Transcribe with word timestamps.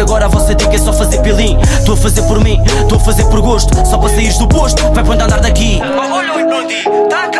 agora 0.00 0.26
a 0.26 0.28
vossa 0.28 0.54
dica 0.54 0.74
é 0.74 0.78
só 0.78 0.92
fazer 0.92 1.20
pilim. 1.22 1.58
Estou 1.78 1.94
a 1.94 1.96
fazer 1.96 2.22
por 2.22 2.42
mim, 2.42 2.62
estou 2.64 2.98
a 2.98 3.00
fazer 3.00 3.24
por 3.24 3.40
gosto. 3.40 3.74
Só 3.86 3.98
para 3.98 4.08
saíres 4.10 4.38
do 4.38 4.48
posto, 4.48 4.82
vai 4.92 5.04
para 5.04 5.24
andar 5.24 5.40
daqui. 5.40 5.80
Olha 5.82 6.34
o 6.34 6.40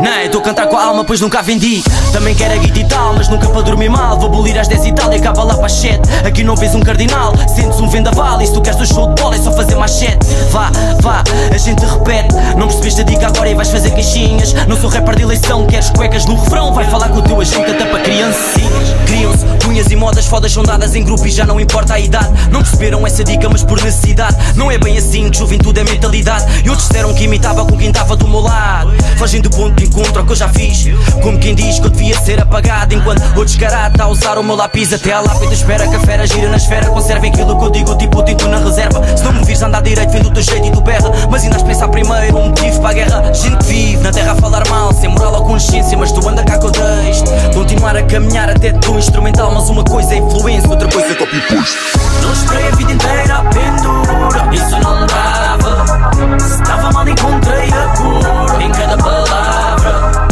Não, 0.00 0.20
estou 0.24 0.40
a 0.40 0.44
cantar 0.44 0.66
com 0.66 0.76
a 0.76 0.84
alma, 0.84 1.04
pois 1.04 1.20
nunca 1.20 1.40
vendi. 1.42 1.82
Também 2.12 2.34
quero 2.34 2.54
a 2.54 2.56
guita 2.56 2.78
e 2.78 2.84
tal, 2.84 3.14
mas 3.14 3.28
nunca 3.28 3.48
para 3.48 3.62
dormir 3.62 3.88
mal. 3.88 4.18
Vou 4.18 4.28
bolir 4.28 4.58
às 4.58 4.66
10 4.66 4.86
e 4.86 4.92
tal 4.92 5.12
e 5.12 5.16
acaba 5.16 5.44
lá 5.44 5.54
para 5.54 5.66
as 5.66 5.72
7 5.72 6.00
Aqui 6.26 6.42
não 6.42 6.56
vês 6.56 6.74
um 6.74 6.80
cardinal, 6.80 7.34
sentes 7.54 7.78
um 7.80 7.88
vendaval. 7.88 8.40
E 8.40 8.46
se 8.46 8.52
tu 8.52 8.60
queres 8.60 8.78
do 8.78 8.86
show 8.86 9.12
de 9.12 9.20
bola 9.20 9.36
é 9.36 9.38
só 9.38 9.52
fazer 9.52 9.76
7 9.88 10.18
Vá, 10.50 10.70
vá, 11.00 11.22
a 11.52 11.58
gente 11.58 11.84
repete. 11.84 12.34
Não 12.56 12.66
percebeste 12.66 13.00
a 13.00 13.04
dica 13.04 13.26
agora 13.28 13.48
e 13.48 13.54
vais 13.54 13.68
fazer 13.68 13.90
caixinhas 13.90 14.52
Não 14.66 14.76
sou 14.76 14.90
rapper 14.90 15.16
de 15.16 15.22
eleição, 15.22 15.66
queres 15.66 15.90
cuecas 15.90 16.26
no 16.26 16.34
refrão. 16.34 16.72
Vai 16.72 16.84
falar 16.90 17.08
com 17.08 17.18
o 17.18 17.22
teu 17.22 17.40
agente 17.40 17.70
até 17.70 17.84
para 17.84 18.00
criancinhas. 18.00 18.94
Criam-se 19.06 19.44
cunhas 19.64 19.90
e 19.90 19.96
modas 19.96 20.26
fodas 20.26 20.52
são 20.52 20.62
dadas 20.62 20.94
em 20.94 21.04
grupo 21.04 21.26
e 21.26 21.30
já 21.30 21.44
não 21.44 21.60
importa 21.60 21.94
a 21.94 22.00
idade. 22.00 22.28
Não 22.50 22.62
perceberam 22.62 23.06
essa 23.06 23.22
dica 23.22 23.48
mas 23.48 23.62
por 23.62 23.82
necessidade. 23.82 24.36
Não 24.56 24.70
é 24.70 24.78
bem 24.78 24.96
assim 24.96 25.30
que 25.30 25.38
juventude 25.38 25.80
é 25.80 25.84
mentalidade. 25.84 26.44
E 26.64 26.70
outros 26.70 26.88
disseram 26.88 27.14
que 27.14 27.24
imitava 27.24 27.64
com 27.64 27.76
quem 27.76 27.88
estava 27.88 28.16
do 28.16 28.26
meu 28.26 28.40
lado 28.40 28.92
Fogem 29.28 29.42
do 29.42 29.50
ponto 29.50 29.74
de 29.74 29.84
encontro 29.84 30.20
ao 30.20 30.24
que 30.24 30.32
eu 30.32 30.36
já 30.36 30.48
fiz. 30.48 30.86
Como 31.22 31.38
quem 31.38 31.54
diz 31.54 31.78
que 31.78 31.84
eu 31.84 31.90
devia 31.90 32.18
ser 32.18 32.40
apagado 32.40 32.94
Enquanto 32.94 33.22
outros 33.36 33.56
carata 33.56 34.04
a 34.04 34.08
usar 34.08 34.38
o 34.38 34.42
meu 34.42 34.56
lápis 34.56 34.90
Até 34.90 35.12
a 35.12 35.20
lápide. 35.20 35.52
Espera 35.52 35.86
que 35.86 35.96
a 35.96 36.00
fera 36.00 36.26
gira 36.26 36.48
na 36.48 36.56
esfera 36.56 36.86
Conservem 36.86 37.30
aquilo 37.30 37.58
que 37.58 37.64
eu 37.66 37.70
digo 37.70 37.94
tipo 37.96 38.22
tinto 38.22 38.48
na 38.48 38.56
reserva. 38.56 39.02
Se 39.14 39.22
não 39.22 39.34
me 39.34 39.44
vires 39.44 39.60
andar 39.60 39.82
direito 39.82 40.10
vem 40.12 40.22
do 40.22 40.30
teu 40.30 40.42
jeito 40.42 40.68
e 40.68 40.70
do 40.70 40.80
berra. 40.80 41.10
Mas 41.30 41.42
ainda 41.42 41.56
has 41.56 41.62
pensar 41.62 41.88
primeiro 41.88 42.38
um 42.38 42.48
motivo 42.48 42.80
para 42.80 42.88
a 42.88 42.92
guerra. 42.94 43.34
Gente 43.34 43.66
vive 43.66 44.02
na 44.02 44.10
terra 44.10 44.32
a 44.32 44.36
falar 44.36 44.66
mal 44.70 44.94
Sem 44.94 45.10
moral 45.10 45.34
ou 45.34 45.44
consciência 45.44 45.98
mas 45.98 46.10
tu 46.10 46.26
anda 46.26 46.42
cá 46.42 46.56
com 46.58 46.68
o 46.68 46.70
texto. 46.70 47.30
Continuar 47.52 47.98
a 47.98 48.02
caminhar 48.04 48.48
até 48.48 48.72
tu 48.72 48.96
instrumental 48.96 49.52
Mas 49.52 49.68
uma 49.68 49.84
coisa 49.84 50.14
é 50.14 50.16
influência, 50.16 50.70
outra 50.70 50.88
coisa 50.88 51.12
é 51.12 51.14
copy 51.14 51.38
paste. 51.42 51.76
Não 52.22 52.32
esperei 52.32 52.68
a 52.68 52.70
vida 52.70 52.92
inteira 52.92 53.34
a 53.36 53.42
pendura 53.42 54.54
Isso 54.54 54.70
não 54.70 55.06
dava. 55.06 56.38
Se 56.38 56.54
estava 56.54 56.92
mal 56.92 57.06
encontrei 57.06 57.68
a 57.68 57.88
cura 57.96 58.62
Em 58.62 58.72
cada 58.72 58.96
palavra. 59.24 60.28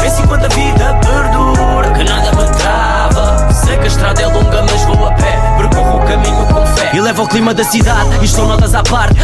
Penso 0.00 0.22
enquanto 0.22 0.44
a 0.44 0.48
vida 0.48 0.98
perdura 1.02 1.90
Que 1.92 2.04
nada 2.04 2.32
me 2.32 2.48
trava. 2.58 3.52
Sei 3.52 3.76
que 3.76 3.84
a 3.84 3.86
estrada 3.86 4.22
é 4.22 4.26
longa 4.26 4.62
mas 4.62 4.84
vou 4.84 5.06
a 5.06 5.12
pé 5.12 5.33
caminho 6.04 6.46
com 6.46 6.66
fé. 6.66 6.90
E 6.94 7.00
o 7.00 7.28
clima 7.28 7.54
da 7.54 7.64
cidade 7.64 8.24
Isto 8.24 8.36
são 8.36 8.48
notas 8.48 8.74
à 8.74 8.82
parte 8.82 9.14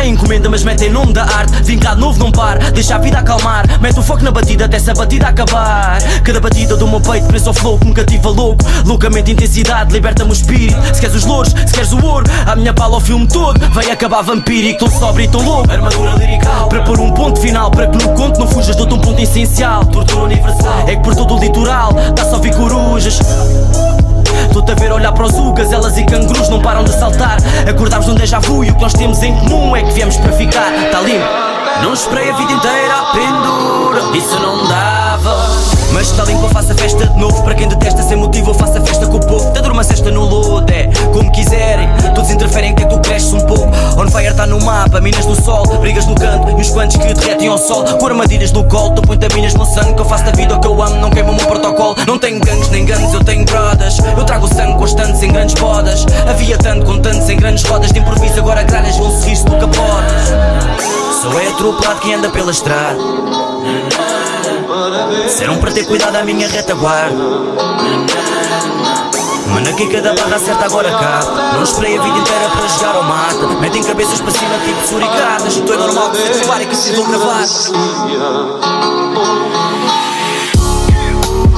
a 0.00 0.06
encomenda 0.06 0.48
mas 0.48 0.64
mete 0.64 0.84
em 0.84 0.90
nome 0.90 1.12
da 1.12 1.22
arte. 1.22 1.62
Vingado 1.62 2.00
novo 2.00 2.18
não 2.18 2.32
par 2.32 2.58
Deixa 2.72 2.94
a 2.94 2.98
vida 2.98 3.18
acalmar. 3.18 3.64
Mete 3.80 3.98
o 3.98 4.02
foco 4.02 4.22
na 4.22 4.30
batida 4.30 4.64
até 4.64 4.76
essa 4.76 4.94
batida 4.94 5.28
acabar. 5.28 5.98
Cada 6.22 6.40
batida 6.40 6.76
do 6.76 6.88
meu 6.88 7.00
peito 7.00 7.26
preso 7.26 7.48
ao 7.48 7.54
flow 7.54 7.78
que 7.78 7.86
me 7.86 7.94
cativa 7.94 8.30
louco 8.30 8.64
Loucamente 8.84 9.32
intensidade 9.32 9.92
Liberta-me 9.92 10.30
o 10.30 10.32
espírito. 10.32 10.80
Se 10.94 11.00
queres 11.00 11.16
os 11.16 11.24
louros, 11.24 11.52
se 11.52 11.72
queres 11.72 11.92
o 11.92 12.04
ouro 12.04 12.26
A 12.46 12.56
minha 12.56 12.72
pala 12.72 12.94
ao 12.94 13.00
filme 13.00 13.26
todo. 13.26 13.60
Vai 13.70 13.90
acabar 13.90 14.22
vampírico 14.22 14.78
Tão 14.80 14.88
sóbrio 14.88 15.24
e 15.24 15.28
tão 15.28 15.42
louco. 15.42 15.70
Armadura 15.70 16.12
lirical 16.12 16.68
Para 16.68 16.82
pôr 16.82 16.98
um 16.98 17.12
ponto 17.12 17.40
final 17.40 17.70
Para 17.70 17.86
que 17.88 18.04
no 18.04 18.14
conto 18.14 18.40
não 18.40 18.48
fujas 18.48 18.74
Dou-te 18.74 18.94
um 18.94 18.98
ponto 18.98 19.20
essencial. 19.20 19.84
Tortura 19.86 20.22
universal 20.22 20.84
É 20.86 20.96
que 20.96 21.02
por 21.02 21.14
todo 21.14 21.34
o 21.34 21.38
litoral 21.38 21.92
Dá 22.14 22.24
só 22.24 22.38
vi 22.38 22.50
corujas 22.52 23.20
Estou-te 24.46 24.72
a 24.72 24.74
ver 24.74 24.92
olhar 24.92 25.12
para 25.12 25.26
os 25.26 25.34
ugas, 25.34 25.72
elas 25.72 25.96
e 25.96 26.04
cangurus 26.04 26.48
não 26.48 26.60
param 26.60 26.84
de 26.84 26.92
saltar. 26.92 27.38
Acordámos 27.68 28.06
num 28.06 28.14
déjà 28.14 28.38
vu 28.38 28.64
e 28.64 28.70
o 28.70 28.74
que 28.74 28.82
nós 28.82 28.92
temos 28.92 29.22
em 29.22 29.34
comum 29.34 29.74
é 29.76 29.82
que 29.82 29.92
viemos 29.92 30.16
para 30.16 30.32
ficar. 30.32 30.70
Tá 30.90 31.00
limpo. 31.00 31.50
Não 31.82 31.94
esperei 31.94 32.30
a 32.30 32.36
vida 32.36 32.52
inteira 32.52 32.94
à 32.94 33.12
pendura, 33.12 34.16
isso 34.16 34.38
não 34.38 34.68
dava. 34.68 35.70
Mas 35.92 36.10
está 36.10 36.24
limpo, 36.24 36.44
eu 36.44 36.50
faço 36.50 36.72
a 36.72 36.74
festa 36.74 37.06
de 37.06 37.18
novo. 37.18 37.42
Para 37.42 37.54
quem 37.54 37.68
detesta 37.68 38.02
sem 38.02 38.16
motivo, 38.16 38.50
eu 38.50 38.54
faço 38.54 38.76
a 38.76 38.80
festa 38.82 39.06
com 39.06 39.16
o 39.16 39.20
povo. 39.20 39.50
Te 39.52 39.62
durma 39.62 39.82
cesta 39.82 40.10
no 40.10 40.24
lodo, 40.24 40.70
é 40.70 40.89
sol, 45.50 45.78
brigas 45.80 46.06
no 46.06 46.14
canto. 46.14 46.48
E 46.50 46.54
uns 46.54 46.70
quantos 46.70 46.96
que 46.96 47.12
derretem 47.12 47.48
ao 47.48 47.58
sol. 47.58 47.84
Com 47.84 48.06
armadilhas 48.06 48.52
no 48.52 48.64
colo, 48.64 48.94
tu 48.94 49.02
põe 49.02 49.18
minas 49.34 49.54
no 49.54 49.64
sangue. 49.64 49.94
Que 49.94 50.00
eu 50.00 50.04
faço 50.04 50.24
da 50.24 50.30
vida 50.32 50.54
o 50.54 50.60
que 50.60 50.66
eu 50.66 50.82
amo, 50.82 50.96
não 50.96 51.10
queimo 51.10 51.32
o 51.32 51.34
meu 51.34 51.46
protocolo. 51.46 51.96
Não 52.06 52.18
tenho 52.18 52.40
gangues 52.40 52.68
nem 52.70 52.84
gangues, 52.84 53.12
eu 53.12 53.24
tenho 53.24 53.44
brodas. 53.44 53.98
Eu 53.98 54.24
trago 54.24 54.46
sangue 54.54 54.78
constante 54.78 55.24
em 55.24 55.32
grandes 55.32 55.54
podas. 55.54 56.06
Havia 56.28 56.56
tanto 56.58 56.86
com 56.86 57.00
tantos 57.00 57.28
em 57.28 57.36
grandes 57.36 57.64
rodas. 57.64 57.92
De 57.92 57.98
improviso, 57.98 58.38
agora 58.38 58.62
gralhas 58.62 58.96
vão 58.96 59.10
sorrir-se 59.10 59.44
do 59.44 59.52
capotas. 59.52 60.28
Sou 61.22 61.38
é 61.38 61.48
atropelado 61.48 62.00
quem 62.00 62.14
anda 62.14 62.30
pela 62.30 62.50
estrada. 62.50 62.98
Disseram 65.24 65.58
para 65.58 65.72
ter 65.72 65.84
cuidado 65.84 66.16
à 66.16 66.22
minha 66.22 66.48
retaguarda. 66.48 68.19
Mano, 69.50 69.68
aqui 69.68 69.88
cada 69.88 70.14
barra 70.14 70.36
acerta 70.36 70.64
agora 70.64 70.90
cá. 70.90 71.20
Não 71.54 71.62
esperei 71.62 71.98
a 71.98 72.02
vida 72.02 72.18
inteira 72.18 72.48
para 72.50 72.68
jogar 72.68 72.96
ao 72.96 73.02
mata. 73.02 73.46
Metem 73.60 73.82
cabeças 73.82 74.20
para 74.20 74.30
cima 74.30 74.58
tipo 74.64 74.86
suricatas. 74.86 75.54
Isto 75.54 75.72
é 75.72 75.76
normal 75.76 76.10
que 76.10 76.18
se 76.18 76.62
e 76.62 76.66
que 76.66 76.76
se 76.76 76.92
vão 76.92 77.08
gravar. 77.10 77.44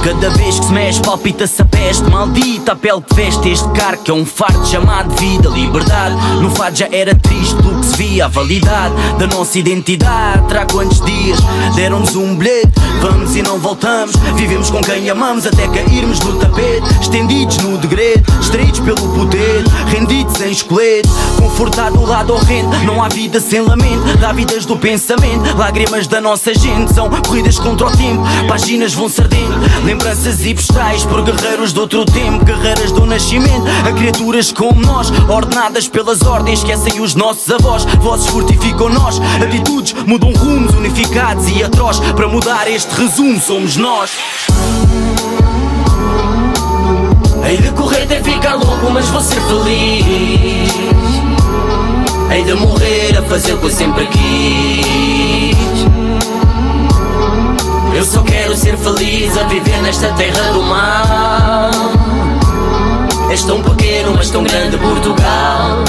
Cada 0.03 0.29
vez 0.31 0.59
que 0.59 0.65
se 0.65 0.73
mexe 0.73 1.01
palpita-se 1.01 1.61
a 1.61 1.65
peste. 1.65 2.03
Maldita 2.09 2.73
a 2.73 2.75
pele 2.75 3.01
que 3.01 3.15
veste 3.15 3.49
este 3.49 3.69
carro 3.69 3.97
que 4.03 4.11
é 4.11 4.13
um 4.13 4.25
fardo 4.25 4.65
chamado 4.67 5.15
vida 5.15 5.47
Liberdade, 5.47 6.15
no 6.41 6.49
fado 6.51 6.75
já 6.75 6.89
era 6.91 7.15
triste 7.15 7.55
do 7.61 7.79
que 7.79 7.85
se 7.85 7.95
via 7.95 8.25
A 8.25 8.27
validade 8.27 8.93
da 9.17 9.27
nossa 9.27 9.57
identidade. 9.57 10.45
Terá 10.49 10.65
quantos 10.65 10.99
dias 11.05 11.39
deram-nos 11.75 12.15
um 12.17 12.35
bilhete? 12.35 12.73
Vamos 13.01 13.35
e 13.35 13.41
não 13.41 13.57
voltamos, 13.59 14.15
vivemos 14.35 14.69
com 14.69 14.81
quem 14.81 15.09
amamos 15.09 15.45
Até 15.45 15.67
cairmos 15.67 16.19
no 16.19 16.37
tapete, 16.37 16.83
estendidos 17.01 17.57
no 17.57 17.77
degredo 17.77 18.23
Extraídos 18.41 18.79
pelo 18.81 19.07
poder, 19.13 19.63
rendidos 19.87 20.39
em 20.41 20.51
esqueleto 20.51 21.09
Confortado 21.37 21.97
do 21.97 22.05
lado 22.05 22.33
horrendo, 22.33 22.75
não 22.85 23.01
há 23.01 23.07
vida 23.07 23.39
sem 23.39 23.61
lamento 23.61 24.17
Dá 24.19 24.33
vidas 24.33 24.65
do 24.65 24.77
pensamento, 24.77 25.55
lágrimas 25.57 26.07
da 26.07 26.19
nossa 26.19 26.53
gente 26.53 26.93
São 26.93 27.09
corridas 27.09 27.57
contra 27.59 27.87
o 27.87 27.91
tempo, 27.91 28.23
páginas 28.47 28.93
vão 28.93 29.07
se 29.07 29.21
ardendo 29.21 29.92
Lembranças 29.93 30.43
e 30.43 30.55
postais 30.55 31.05
por 31.05 31.21
guerreiros 31.21 31.71
de 31.71 31.79
outro 31.79 32.03
tempo, 32.03 32.43
guerreiras 32.43 32.91
do 32.91 33.05
nascimento, 33.05 33.63
a 33.87 33.93
criaturas 33.93 34.51
como 34.51 34.81
nós, 34.81 35.11
ordenadas 35.29 35.87
pelas 35.87 36.23
ordens, 36.23 36.63
esquecem 36.63 36.99
os 36.99 37.13
nossos 37.13 37.47
avós, 37.51 37.85
vozes 38.01 38.25
fortificam 38.25 38.89
nós, 38.89 39.21
atitudes 39.39 39.93
mudam 40.07 40.33
rumos 40.33 40.73
unificados 40.73 41.47
e 41.47 41.61
atroz. 41.63 41.99
Para 41.99 42.27
mudar 42.27 42.67
este 42.67 42.91
resumo, 42.95 43.39
somos 43.39 43.77
nós. 43.77 44.17
Hei 47.47 47.57
de 47.57 47.69
correr 47.73 48.01
até 48.01 48.19
ficar 48.19 48.55
louco, 48.55 48.89
mas 48.91 49.07
vou 49.09 49.21
ser 49.21 49.41
feliz. 49.41 50.73
Hei 52.31 52.43
de 52.43 52.55
morrer 52.55 53.15
a 53.15 53.21
fazer 53.21 53.53
o 53.53 53.59
que 53.59 53.65
eu 53.67 53.69
sempre 53.69 54.07
quis. 54.07 55.52
Eu 57.95 58.03
só 58.03 58.23
quero 58.23 58.55
ser 58.55 58.77
feliz 58.77 59.37
a 59.37 59.43
viver 59.43 59.81
nesta 59.83 60.11
terra 60.13 60.51
do 60.51 60.61
mal. 60.63 61.71
És 63.29 63.43
tão 63.43 63.61
pequeno, 63.61 64.13
mas 64.15 64.29
tão 64.31 64.43
grande 64.43 64.77
Portugal. 64.77 65.83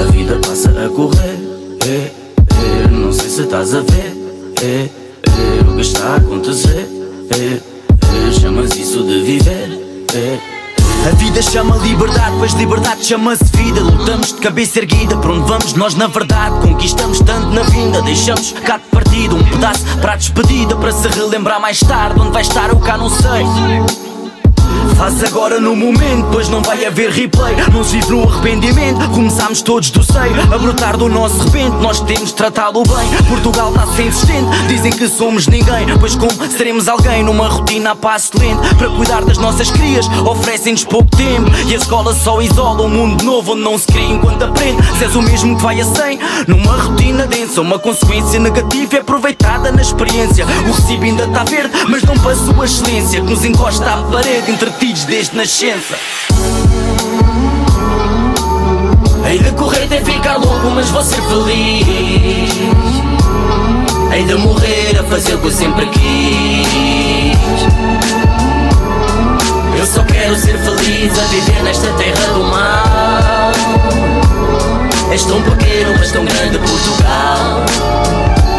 A 0.00 0.10
vida 0.10 0.40
passa 0.46 0.70
a 0.70 0.88
correr, 0.88 1.38
é, 1.86 2.10
é, 2.86 2.88
não 2.90 3.12
sei 3.12 3.28
se 3.28 3.42
estás 3.42 3.74
a 3.74 3.80
ver, 3.80 4.16
é, 4.62 4.88
é, 4.88 5.70
o 5.70 5.74
que 5.76 5.82
está 5.82 6.14
a 6.14 6.16
acontecer, 6.16 6.88
chamas 8.40 8.74
isso 8.76 9.02
de 9.04 9.20
viver. 9.22 9.82
A 11.04 11.10
vida 11.16 11.42
chama 11.42 11.76
liberdade, 11.78 12.36
pois 12.38 12.52
liberdade 12.52 13.04
chama-se 13.04 13.44
vida. 13.56 13.80
Lutamos 13.80 14.28
de 14.28 14.40
cabeça 14.40 14.78
erguida, 14.78 15.16
para 15.16 15.32
onde 15.32 15.48
vamos 15.48 15.74
nós 15.74 15.96
na 15.96 16.06
verdade? 16.06 16.60
Conquistamos 16.60 17.18
tanto 17.20 17.48
na 17.48 17.62
vinda, 17.62 18.00
deixamos 18.02 18.52
cá 18.52 18.76
de 18.76 18.84
partida 18.84 19.34
um 19.34 19.42
pedaço 19.42 19.84
para 20.00 20.12
a 20.12 20.16
despedida, 20.16 20.76
para 20.76 20.92
se 20.92 21.08
relembrar 21.08 21.60
mais 21.60 21.80
tarde. 21.80 22.20
Onde 22.20 22.30
vai 22.30 22.42
estar 22.42 22.70
eu 22.70 22.78
cá 22.78 22.96
não 22.96 23.10
sei. 23.10 24.11
Faz 24.96 25.22
agora 25.24 25.60
no 25.60 25.74
momento, 25.74 26.28
pois 26.30 26.48
não 26.48 26.62
vai 26.62 26.84
haver 26.84 27.10
replay. 27.10 27.56
Não 27.72 27.82
se 27.82 27.96
vive 27.96 28.10
no 28.10 28.28
arrependimento. 28.28 29.08
Começámos 29.10 29.62
todos 29.62 29.90
do 29.90 30.02
seio 30.02 30.40
a 30.52 30.58
brotar 30.58 30.96
do 30.96 31.08
nosso 31.08 31.42
repente. 31.44 31.76
Nós 31.78 32.00
temos 32.00 32.32
tratá-lo 32.32 32.82
bem. 32.82 33.24
Portugal 33.28 33.70
está 33.70 33.86
sem 33.88 34.06
insistente. 34.06 34.66
Dizem 34.68 34.92
que 34.92 35.08
somos 35.08 35.46
ninguém, 35.46 35.86
pois 35.98 36.14
como 36.14 36.32
seremos 36.50 36.88
alguém 36.88 37.22
numa 37.22 37.48
rotina 37.48 37.92
a 37.92 37.96
passo 37.96 38.30
lento 38.38 38.74
para 38.76 38.88
cuidar 38.90 39.24
das 39.24 39.38
nossas 39.38 39.70
crias. 39.70 40.06
Oferecem-nos 40.26 40.84
pouco 40.84 41.08
tempo 41.16 41.50
e 41.66 41.74
a 41.74 41.76
escola 41.76 42.14
só 42.14 42.40
isola 42.40 42.82
um 42.82 42.88
mundo 42.88 43.24
novo 43.24 43.52
onde 43.52 43.62
não 43.62 43.78
se 43.78 43.86
cria 43.86 44.08
enquanto 44.08 44.44
aprende. 44.44 44.82
Se 44.98 45.04
és 45.04 45.16
o 45.16 45.22
mesmo 45.22 45.56
que 45.56 45.62
vai 45.62 45.80
a 45.80 45.84
100 45.84 46.18
numa 46.46 46.76
rotina 46.76 47.26
densa, 47.26 47.60
uma 47.60 47.78
consequência 47.78 48.38
negativa 48.38 48.96
é 48.96 49.00
aproveitada 49.00 49.72
na 49.72 49.82
experiência. 49.82 50.46
O 50.68 50.72
recibo 50.72 51.04
ainda 51.04 51.24
está 51.24 51.44
verde, 51.44 51.72
mas 51.88 52.02
não 52.02 52.16
passou 52.18 52.60
a 52.60 52.64
excelência 52.64 53.20
que 53.20 53.30
nos 53.30 53.44
encosta 53.44 53.84
à 53.84 53.96
parede 54.04 54.50
entretidos 54.92 55.04
desde 55.04 55.36
nascença. 55.36 55.96
Hei 59.26 59.38
de 59.38 59.50
correr 59.52 59.84
até 59.84 60.00
ficar 60.02 60.36
louco, 60.36 60.70
mas 60.74 60.88
vou 60.90 61.02
ser 61.02 61.22
feliz. 61.22 62.52
de 64.26 64.34
morrer 64.34 64.98
a 64.98 65.04
fazer 65.04 65.34
o 65.34 65.38
que 65.38 65.46
eu 65.46 65.50
sempre 65.50 65.86
quis. 65.86 67.38
Eu 69.78 69.86
só 69.86 70.02
quero 70.04 70.36
ser 70.36 70.58
feliz 70.58 71.18
a 71.18 71.22
viver 71.24 71.62
nesta 71.62 71.88
terra 71.94 72.26
do 72.34 72.44
mal. 72.44 73.52
És 75.10 75.24
tão 75.24 75.42
pequeno, 75.42 75.94
mas 75.98 76.12
tão 76.12 76.24
grande 76.24 76.58
Portugal. 76.58 77.64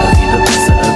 A 0.01 0.15
vida 0.15 0.38
passa 0.45 0.89
a 0.89 0.93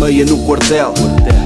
meia 0.00 0.24
no 0.24 0.38
quartel. 0.38 0.94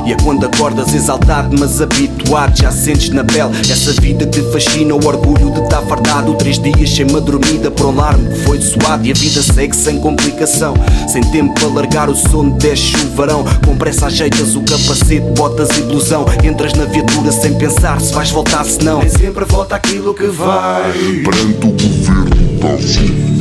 E 0.06 0.12
é 0.12 0.16
quando 0.22 0.46
acordas 0.46 0.94
exaltado, 0.94 1.56
mas 1.58 1.80
habituado, 1.80 2.56
já 2.56 2.70
sentes 2.70 3.08
na 3.08 3.24
pele 3.24 3.50
essa 3.68 3.92
vida 4.00 4.26
que 4.26 4.40
te 4.40 4.52
fascina, 4.52 4.94
o 4.94 5.04
orgulho 5.04 5.50
de 5.50 5.60
estar 5.60 5.82
fardado. 5.82 6.34
Três 6.34 6.58
dias 6.58 6.90
sem 6.90 7.06
uma 7.06 7.20
dormida 7.20 7.70
por 7.70 7.86
um 7.86 7.88
alarme 7.90 8.30
que 8.30 8.40
foi 8.44 8.60
suado. 8.60 9.06
E 9.06 9.10
a 9.10 9.14
vida 9.14 9.42
segue 9.42 9.74
sem 9.74 9.98
complicação, 9.98 10.74
sem 11.08 11.22
tempo 11.30 11.54
para 11.54 11.68
largar 11.68 12.08
o 12.08 12.14
sono, 12.14 12.52
desce 12.52 12.94
o 12.96 13.16
varão. 13.16 13.44
Com 13.64 13.76
pressa 13.76 14.06
ajeitas 14.06 14.54
o 14.54 14.60
capacete, 14.60 15.26
botas 15.36 15.70
e 15.76 15.82
blusão. 15.82 16.24
Entras 16.44 16.74
na 16.74 16.84
viatura 16.84 17.32
sem 17.32 17.54
pensar 17.54 18.00
se 18.00 18.12
vais 18.12 18.30
voltar, 18.30 18.64
se 18.64 18.84
não. 18.84 19.00
Nem 19.00 19.08
sempre 19.08 19.44
volta 19.46 19.74
aquilo 19.74 20.14
que 20.14 20.26
vai. 20.26 20.92
Perante 21.24 21.66
o 21.66 21.70
governo 21.70 23.33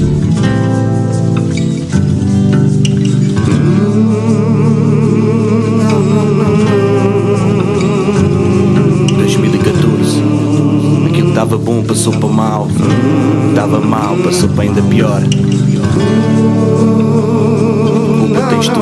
passou 11.94 12.14
para 12.14 12.30
mal. 12.30 12.68
Tava 13.54 13.80
mal, 13.80 14.18
passou 14.18 14.50
para 14.50 14.64
ainda 14.64 14.82
pior. 14.82 15.22
Culpa 18.20 18.42
tens 18.50 18.68
tu. 18.68 18.80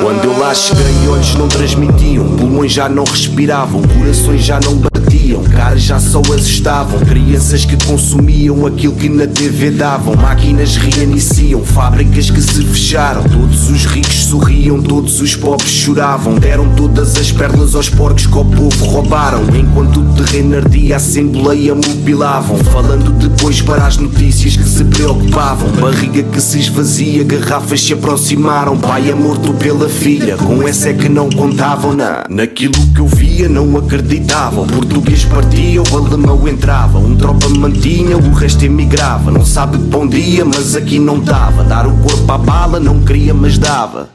Quando 0.00 0.24
eu 0.24 0.38
lá 0.38 0.54
cheguei, 0.54 1.08
olhos 1.08 1.34
não 1.34 1.48
transmitiam, 1.48 2.24
pulmões 2.36 2.70
já 2.72 2.88
não 2.88 3.02
respiravam, 3.02 3.82
corações 3.82 4.44
já 4.44 4.60
não 4.60 4.76
batiam, 4.76 4.95
caras 5.34 5.82
já 5.82 5.98
só 5.98 6.20
assustavam, 6.20 7.00
crianças 7.00 7.64
que 7.64 7.76
consumiam 7.84 8.66
aquilo 8.66 8.94
que 8.94 9.08
na 9.08 9.26
TV 9.26 9.70
davam, 9.70 10.14
máquinas 10.14 10.76
reiniciam, 10.76 11.64
fábricas 11.64 12.30
que 12.30 12.40
se 12.40 12.62
fecharam, 12.62 13.24
todos 13.24 13.68
os 13.70 13.84
ricos 13.84 14.26
sorriam, 14.26 14.80
todos 14.80 15.20
os 15.20 15.34
pobres 15.34 15.70
choravam, 15.70 16.36
deram 16.36 16.74
todas 16.74 17.16
as 17.16 17.32
pernas 17.32 17.74
aos 17.74 17.88
porcos 17.88 18.26
que 18.26 18.36
ao 18.36 18.44
povo 18.44 18.84
roubaram, 18.84 19.42
enquanto 19.54 20.00
o 20.00 20.14
terreno 20.14 20.56
ardia, 20.56 20.94
a 20.94 20.96
assembleia 20.96 21.74
mobilavam, 21.74 22.58
falando 22.58 23.12
depois 23.12 23.60
para 23.60 23.86
as 23.86 23.96
notícias 23.96 24.56
que 24.56 24.68
se 24.68 24.84
preocupavam, 24.84 25.70
barriga 25.72 26.22
que 26.22 26.40
se 26.40 26.58
esvazia, 26.58 27.24
garrafas 27.24 27.82
se 27.82 27.92
aproximaram, 27.92 28.78
pai 28.78 29.10
é 29.10 29.14
morto 29.14 29.52
pela 29.54 29.88
filha, 29.88 30.36
com 30.36 30.66
essa 30.66 30.90
é 30.90 30.94
que 30.94 31.08
não 31.08 31.28
contavam 31.30 31.94
na, 31.94 32.24
naquilo 32.28 32.74
que 32.94 33.00
eu 33.00 33.06
via, 33.06 33.48
não 33.48 33.76
acreditavam. 33.76 34.64
O 34.64 34.86
português 35.16 35.24
partia, 35.24 35.82
o 35.82 35.96
alemão 35.96 36.46
entrava, 36.46 36.98
um 36.98 37.16
tropa 37.16 37.48
mantinha, 37.48 38.16
o 38.16 38.32
resto 38.32 38.64
emigrava. 38.64 39.30
Não 39.30 39.44
sabe 39.44 39.78
bom 39.78 40.06
dia, 40.06 40.44
mas 40.44 40.76
aqui 40.76 40.98
não 40.98 41.18
dava. 41.18 41.64
Dar 41.64 41.86
o 41.86 41.96
corpo 41.98 42.30
à 42.30 42.38
bala, 42.38 42.78
não 42.78 43.00
queria, 43.00 43.32
mas 43.32 43.56
dava. 43.56 44.08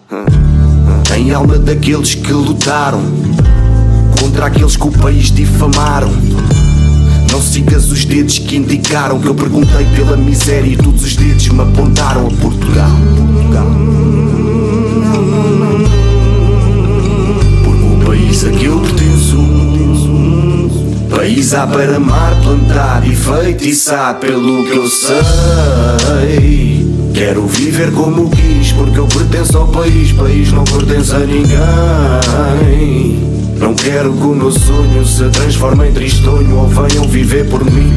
Tem 1.07 1.33
alma 1.33 1.57
daqueles 1.57 2.15
que 2.15 2.31
lutaram 2.31 3.01
contra 4.19 4.45
aqueles 4.48 4.75
que 4.75 4.88
o 4.88 4.92
país 4.92 5.31
difamaram. 5.31 6.12
Não 7.31 7.42
sigas 7.42 7.89
os 7.92 8.06
dedos 8.06 8.39
que 8.39 8.57
indicaram 8.57 9.19
que 9.19 9.27
eu 9.27 9.36
perguntei 9.36 9.86
pela 9.95 10.18
miséria 10.18 10.74
e 10.74 10.75
todos 10.75 11.03
os 11.03 11.15
dedos 11.15 11.48
me 11.50 11.62
apontaram 11.62 12.27
a 12.27 12.31
Portugal. 12.31 12.92
Portugal. 13.25 13.68
Porque 17.63 17.86
o 17.86 18.06
país 18.06 18.45
a 18.45 18.50
que 18.50 18.65
eu 18.65 18.80
pertenço 18.80 19.00
País 21.12 21.54
há 21.54 21.68
para 21.68 21.98
amar, 21.98 22.34
plantar 22.42 23.06
e 23.06 23.13
feitiçar 23.13 24.16
pelo 24.16 24.63
que 24.63 24.78
eu 24.78 24.88
sei. 24.88 25.22
Quero 27.13 27.46
viver 27.48 27.92
como 27.92 28.30
quis 28.30 28.72
porque 28.72 28.98
eu 28.98 29.06
pertenço 29.08 29.58
ao 29.58 29.68
país. 29.68 30.13
País 30.13 30.52
não 30.54 30.63
pertence 30.63 31.13
a 31.13 31.19
ninguém. 31.19 31.52
Não 33.60 33.75
quero 33.75 34.13
que 34.13 34.24
o 34.24 34.34
meu 34.34 34.52
sonho 34.52 35.06
se 35.06 35.30
transforme 35.30 35.90
em 35.90 35.92
tristonho 35.94 36.58
Ou 36.58 36.68
venham 36.68 37.08
viver 37.08 37.48
por 37.50 37.63
mim. 37.63 37.92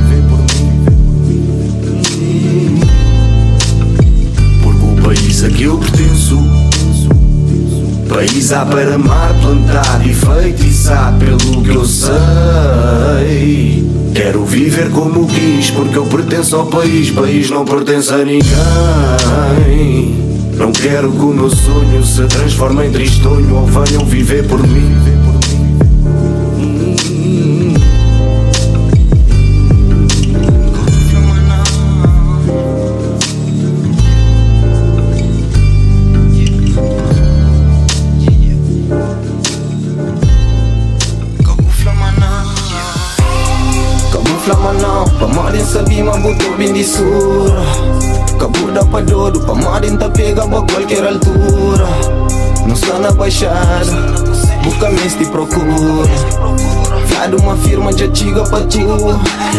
Porque 4.62 4.84
o 4.84 5.02
país 5.02 5.44
a 5.44 5.49
que 5.49 5.62
eu 5.62 5.78
pertenço 5.78 6.63
País 8.08 8.52
há 8.52 8.64
para 8.64 8.94
amar, 8.94 9.34
plantar 9.40 10.06
e 10.06 10.14
feitiçar 10.14 11.14
pelo 11.18 11.62
que 11.62 11.74
eu 11.74 11.84
sei. 11.84 13.84
Quero 14.14 14.44
viver 14.44 14.90
como 14.90 15.26
quis 15.26 15.70
porque 15.70 15.98
eu 15.98 16.06
pertenço 16.06 16.54
ao 16.54 16.66
país 16.66 17.10
País 17.10 17.50
não 17.50 17.64
pertence 17.64 18.14
a 18.14 18.18
ninguém. 18.18 18.44
Não 20.56 20.70
quero 20.70 21.10
que 21.10 21.22
o 21.22 21.34
meu 21.34 21.50
sonho 21.50 22.04
se 22.04 22.22
transforme 22.26 22.86
em 22.86 22.92
tristonho 22.92 23.56
Ou 23.56 23.66
venham 23.66 24.06
viver 24.06 24.46
por 24.46 24.64
mim 24.64 24.94
bindi 46.54 46.84
sura 46.84 47.64
Kabuda 48.38 48.84
pa 48.84 49.00
dodo, 49.00 49.40
pamarin 49.40 49.96
ta 49.96 50.08
pega 50.11 50.46
ba 50.46 50.62
qualquer 50.62 51.06
altura 51.06 51.88
Não 52.66 52.75
está 52.75 52.99
na 52.99 53.11
baixada, 53.12 53.92
busca 54.64 54.90
mestre 54.90 55.26
procura 55.26 56.74
Fiado 57.06 57.36
uma 57.38 57.56
firma 57.56 57.92
de 57.92 58.04
antiga 58.04 58.42
pra 58.44 58.60
tu 58.60 58.78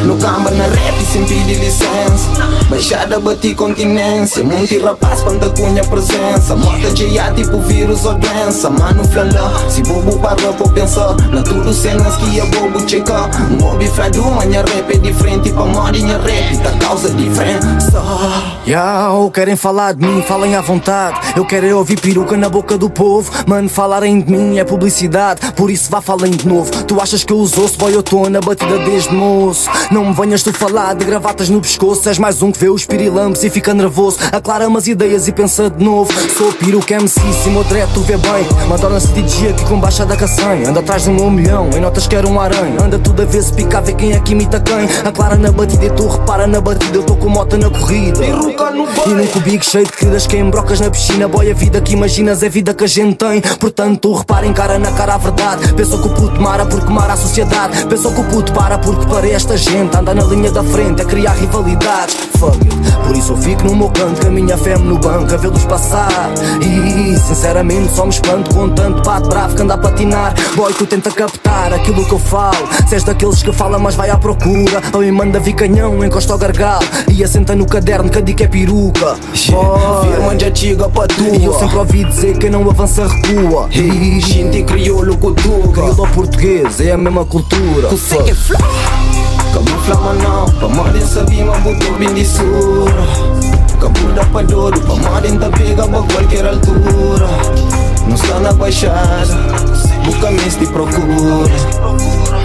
No 0.06 0.18
camba 0.18 0.52
na 0.52 0.66
rap 0.66 1.06
sem 1.12 1.24
pedir 1.26 1.60
licença. 1.60 2.30
Baixada 2.70 3.20
bati 3.20 3.54
continência. 3.54 4.44
Monte 4.44 4.78
rapaz 4.80 5.22
panta 5.22 5.50
cunha 5.50 5.84
presença. 5.84 6.56
Morta 6.56 6.92
de 6.92 7.06
IA 7.08 7.32
tipo 7.34 7.60
vírus 7.60 8.06
ou 8.06 8.14
doença. 8.16 8.70
Mano 8.70 9.04
flalã, 9.06 9.52
se 9.70 9.82
bobo 9.84 10.20
para 10.20 10.54
por 10.54 10.72
pensar 10.74 11.16
Na 11.32 11.42
tudo 11.42 11.74
cenas 11.74 12.16
que 12.18 12.40
é 12.40 12.46
bobo 12.46 12.88
checa 12.88 13.30
Mobi 13.60 13.88
frado, 13.88 14.24
minha 14.46 14.62
rap 14.62 14.94
é 14.94 14.98
diferente. 14.98 15.52
Pra 15.52 15.66
morrer 15.66 16.02
minha 16.02 16.18
rap, 16.18 16.58
tá 16.64 16.72
causa 16.80 17.10
diferença. 17.10 18.02
Yo, 18.68 19.30
querem 19.32 19.56
falar 19.56 19.94
de 19.94 20.06
mim, 20.06 20.22
falem 20.22 20.56
à 20.56 20.62
vontade. 20.62 21.20
Eu 21.36 21.46
quero 21.46 21.66
é 21.66 21.76
ouvir 21.76 22.00
peruca 22.00 22.36
na 22.38 22.50
boca 22.50 22.78
do 22.78 22.90
povo. 22.90 23.32
Mano, 23.46 23.70
falarem 23.70 24.22
de 24.22 24.32
mim 24.32 24.58
é 24.58 24.64
publicidade, 24.64 25.52
por 25.54 25.70
isso 25.70 25.90
vá 25.90 26.02
falem 26.02 26.32
de 26.32 26.48
novo. 26.48 26.72
Tu 26.86 27.00
achas 27.00 27.24
que 27.26 27.34
eu 27.34 27.40
uso 27.40 27.64
osso, 27.64 27.78
boy, 27.78 27.94
eu 27.94 28.04
tô 28.04 28.30
na 28.30 28.40
batida 28.40 28.78
desde 28.80 29.14
moço. 29.14 29.70
Não 29.92 30.06
me 30.06 30.14
venhas 30.14 30.44
tu 30.44 30.54
falar 30.54 30.94
de 30.94 31.04
gravatas 31.04 31.50
no 31.50 31.60
pescoço. 31.60 32.08
És 32.08 32.20
mais 32.20 32.42
um 32.42 32.52
que 32.52 32.60
vê 32.60 32.70
os 32.70 32.86
pirilampos 32.86 33.44
e 33.44 33.50
fica 33.50 33.74
nervoso. 33.74 34.18
Aclara 34.32 34.68
umas 34.68 34.88
ideias 34.88 35.28
e 35.28 35.32
pensa 35.32 35.70
de 35.70 35.84
novo. 35.84 36.12
Sou 36.38 36.54
peruca 36.54 36.94
MC, 36.94 37.20
se 37.34 37.50
meu 37.50 37.64
dread 37.64 37.92
tu 37.94 38.02
vê 38.02 38.16
bem. 38.18 38.46
Madonna-se 38.70 39.08
DJ 39.08 39.50
aqui 39.50 39.66
com 39.66 39.80
baixa 39.80 40.06
da 40.06 40.16
caçanha. 40.16 40.70
Anda 40.70 40.82
atrás 40.82 41.04
de 41.04 41.10
um 41.10 41.32
milhão, 41.32 41.70
em 41.76 41.80
notas 41.80 42.06
quero 42.06 42.30
um 42.30 42.40
aranha. 42.40 42.78
Anda 42.84 43.00
tudo 43.00 43.24
a 43.24 43.26
ver 43.26 43.42
se 43.42 43.54
pica 43.54 43.82
ver 43.82 43.96
quem 43.96 44.14
é 44.14 44.20
que 44.20 44.34
imita 44.34 44.60
quem. 44.60 44.88
Aclara 45.04 45.36
na 45.36 45.52
batida 45.52 45.86
e 45.86 45.90
tu 45.90 46.08
repara 46.08 46.46
na 46.46 46.62
batida. 46.62 46.98
Eu 46.98 47.04
tô 47.04 47.16
com 47.16 47.30
moto 47.30 47.58
na 47.58 47.70
corrida. 47.70 48.24
E 49.08 49.10
num 49.10 49.28
cubico 49.28 49.66
cheio 49.66 49.86
de 49.86 49.92
queridas 49.92 50.28
que 50.28 50.38
embrocas 50.38 50.80
na 50.80 50.90
piscina 50.90 51.28
Boy, 51.28 51.52
a 51.52 51.54
vida 51.54 51.82
que 51.82 51.94
imaginas 51.94 52.44
é 52.44 52.48
a 52.48 52.50
vida 52.50 52.74
que 52.74 52.84
a 52.84 52.88
gente 52.88 53.16
tem 53.16 53.42
Portanto, 53.60 54.00
tu 54.00 54.14
repara, 54.14 54.46
encara 54.46 54.80
na 54.80 54.92
cara 54.92 55.16
a 55.16 55.18
verdade 55.18 55.74
Pensou 55.74 56.00
que 56.02 56.08
o 56.08 56.14
puto 56.14 56.42
mara 56.42 56.66
porque 56.66 56.92
mara 56.92 57.15
a 57.16 57.18
sociedade. 57.18 57.86
Pensou 57.88 58.14
que 58.14 58.22
o 58.22 58.24
puto 58.26 58.54
para 58.54 58.78
porque 58.78 59.06
para 59.08 59.28
esta 59.28 59.58
gente 59.58 59.96
Anda 59.98 60.14
na 60.14 60.24
linha 60.24 60.52
da 60.52 60.64
frente 60.64 61.02
a 61.02 61.06
criar 61.06 61.34
rivalidades 61.34 62.35
Por 62.40 63.16
isso 63.16 63.34
eu 63.34 63.38
fico 63.38 63.64
no 63.64 63.76
meu 63.76 63.90
canto 63.90 64.22
Com 64.22 64.28
a 64.28 64.32
minha 64.32 64.58
fé 64.58 64.78
no 64.78 64.98
banco 64.98 65.34
a 65.34 65.38
vê-los 65.38 65.66
passar. 65.66 66.32
E 66.62 67.18
sinceramente 67.18 67.94
só 67.94 68.04
me 68.04 68.12
espanto 68.12 68.54
Com 68.54 68.70
tanto 68.70 69.02
pato 69.04 69.30
bravo 69.30 69.56
que 69.56 69.62
anda 69.62 69.76
a 69.76 69.78
patinar. 69.78 70.34
Boy, 70.56 70.74
tu 70.74 70.86
tenta 70.86 71.12
captar 71.12 71.74
aquilo 71.74 72.06
que 72.06 72.14
eu 72.14 72.20
falo. 72.20 72.68
Se 72.88 72.96
és 72.96 73.04
daqueles 73.04 73.42
que 73.42 73.52
fala 73.52 73.80
mas 73.80 73.96
vai 73.96 74.10
à 74.10 74.18
procura. 74.18 74.82
Ou 74.94 75.02
me 75.02 75.12
manda 75.12 75.40
vir 75.40 75.54
canhão, 75.54 76.04
encosta 76.04 76.34
ao 76.34 76.40
gargalo 76.40 76.86
E 77.10 77.24
assenta 77.24 77.56
no 77.56 77.66
caderno 77.66 78.10
que 78.10 78.18
a 78.18 78.22
dica 78.22 78.44
é 78.44 78.48
peruca. 78.48 79.16
Boy, 79.50 80.36
Firma 80.56 80.90
pra 80.90 81.08
tu 81.08 81.24
e 81.36 81.46
eu 81.46 81.54
sempre 81.54 81.78
ouvi 81.78 82.04
dizer 82.04 82.38
que 82.38 82.50
não 82.50 82.68
avança 82.70 83.08
recua. 83.08 83.68
Gente 83.72 84.64
crioulo 84.64 85.18
cultura 85.18 85.72
Crioulo 85.72 86.08
português 86.14 86.80
é 86.80 86.92
a 86.92 86.98
mesma 86.98 87.26
cultura. 87.26 87.90
Que 87.90 88.30
é 88.30 88.34
flow 88.34 89.15
Camufla 89.56 89.96
manão, 89.96 90.46
pa 90.60 90.68
modem 90.68 91.02
sabia 91.06 91.46
mas 91.46 91.64
botou 91.64 91.94
bem 91.98 92.14
de 92.14 92.26
sura 92.26 93.08
Cabuda 93.80 94.26
pa 94.26 94.42
dodo, 94.42 94.82
pa 94.82 94.96
modem 94.96 95.40
tá 95.40 95.50
pega 95.50 95.88
pra 95.88 96.02
busca 100.06 100.32
mês 100.32 100.56
te 100.56 100.66
procura. 100.68 101.54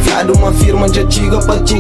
Fiado 0.03 0.33
uma 0.33 0.53
firma 0.53 0.89
já 0.89 1.09
chega 1.09 1.39
pra 1.39 1.57
tu 1.61 1.77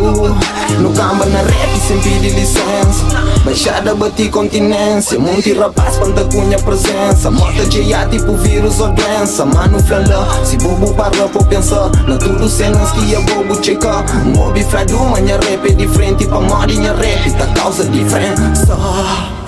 No 0.78 0.92
camba 0.92 1.26
na 1.26 1.38
rap 1.38 1.78
sem 1.86 1.98
pedir 2.00 2.30
licença. 2.30 3.04
Baixada 3.44 3.94
bati 3.94 4.28
continência. 4.28 5.18
Monte 5.18 5.52
rapaz 5.54 5.96
panta 5.96 6.24
cunha 6.24 6.58
presença. 6.58 7.30
Morta 7.30 7.66
de 7.66 7.82
ia 7.82 8.06
tipo 8.06 8.36
vírus 8.36 8.78
ou 8.80 8.88
doença. 8.88 9.44
Mano 9.44 9.82
flalã, 9.82 10.26
se 10.44 10.56
bobo 10.58 10.94
para 10.94 11.28
por 11.28 11.46
pensar 11.46 11.90
Na 12.06 12.16
tudo 12.16 12.48
cenas 12.48 12.92
que 12.92 13.14
é 13.14 13.20
bobo 13.20 13.62
checa 13.62 14.04
Mobi 14.24 14.62
frado, 14.64 14.98
manha 14.98 15.36
rap 15.36 15.68
é 15.68 15.72
diferente. 15.72 16.26
Pa 16.26 16.40
morinha 16.40 16.92
rap, 16.92 17.30
tá 17.32 17.46
causa 17.54 17.84
diferença. 17.84 18.76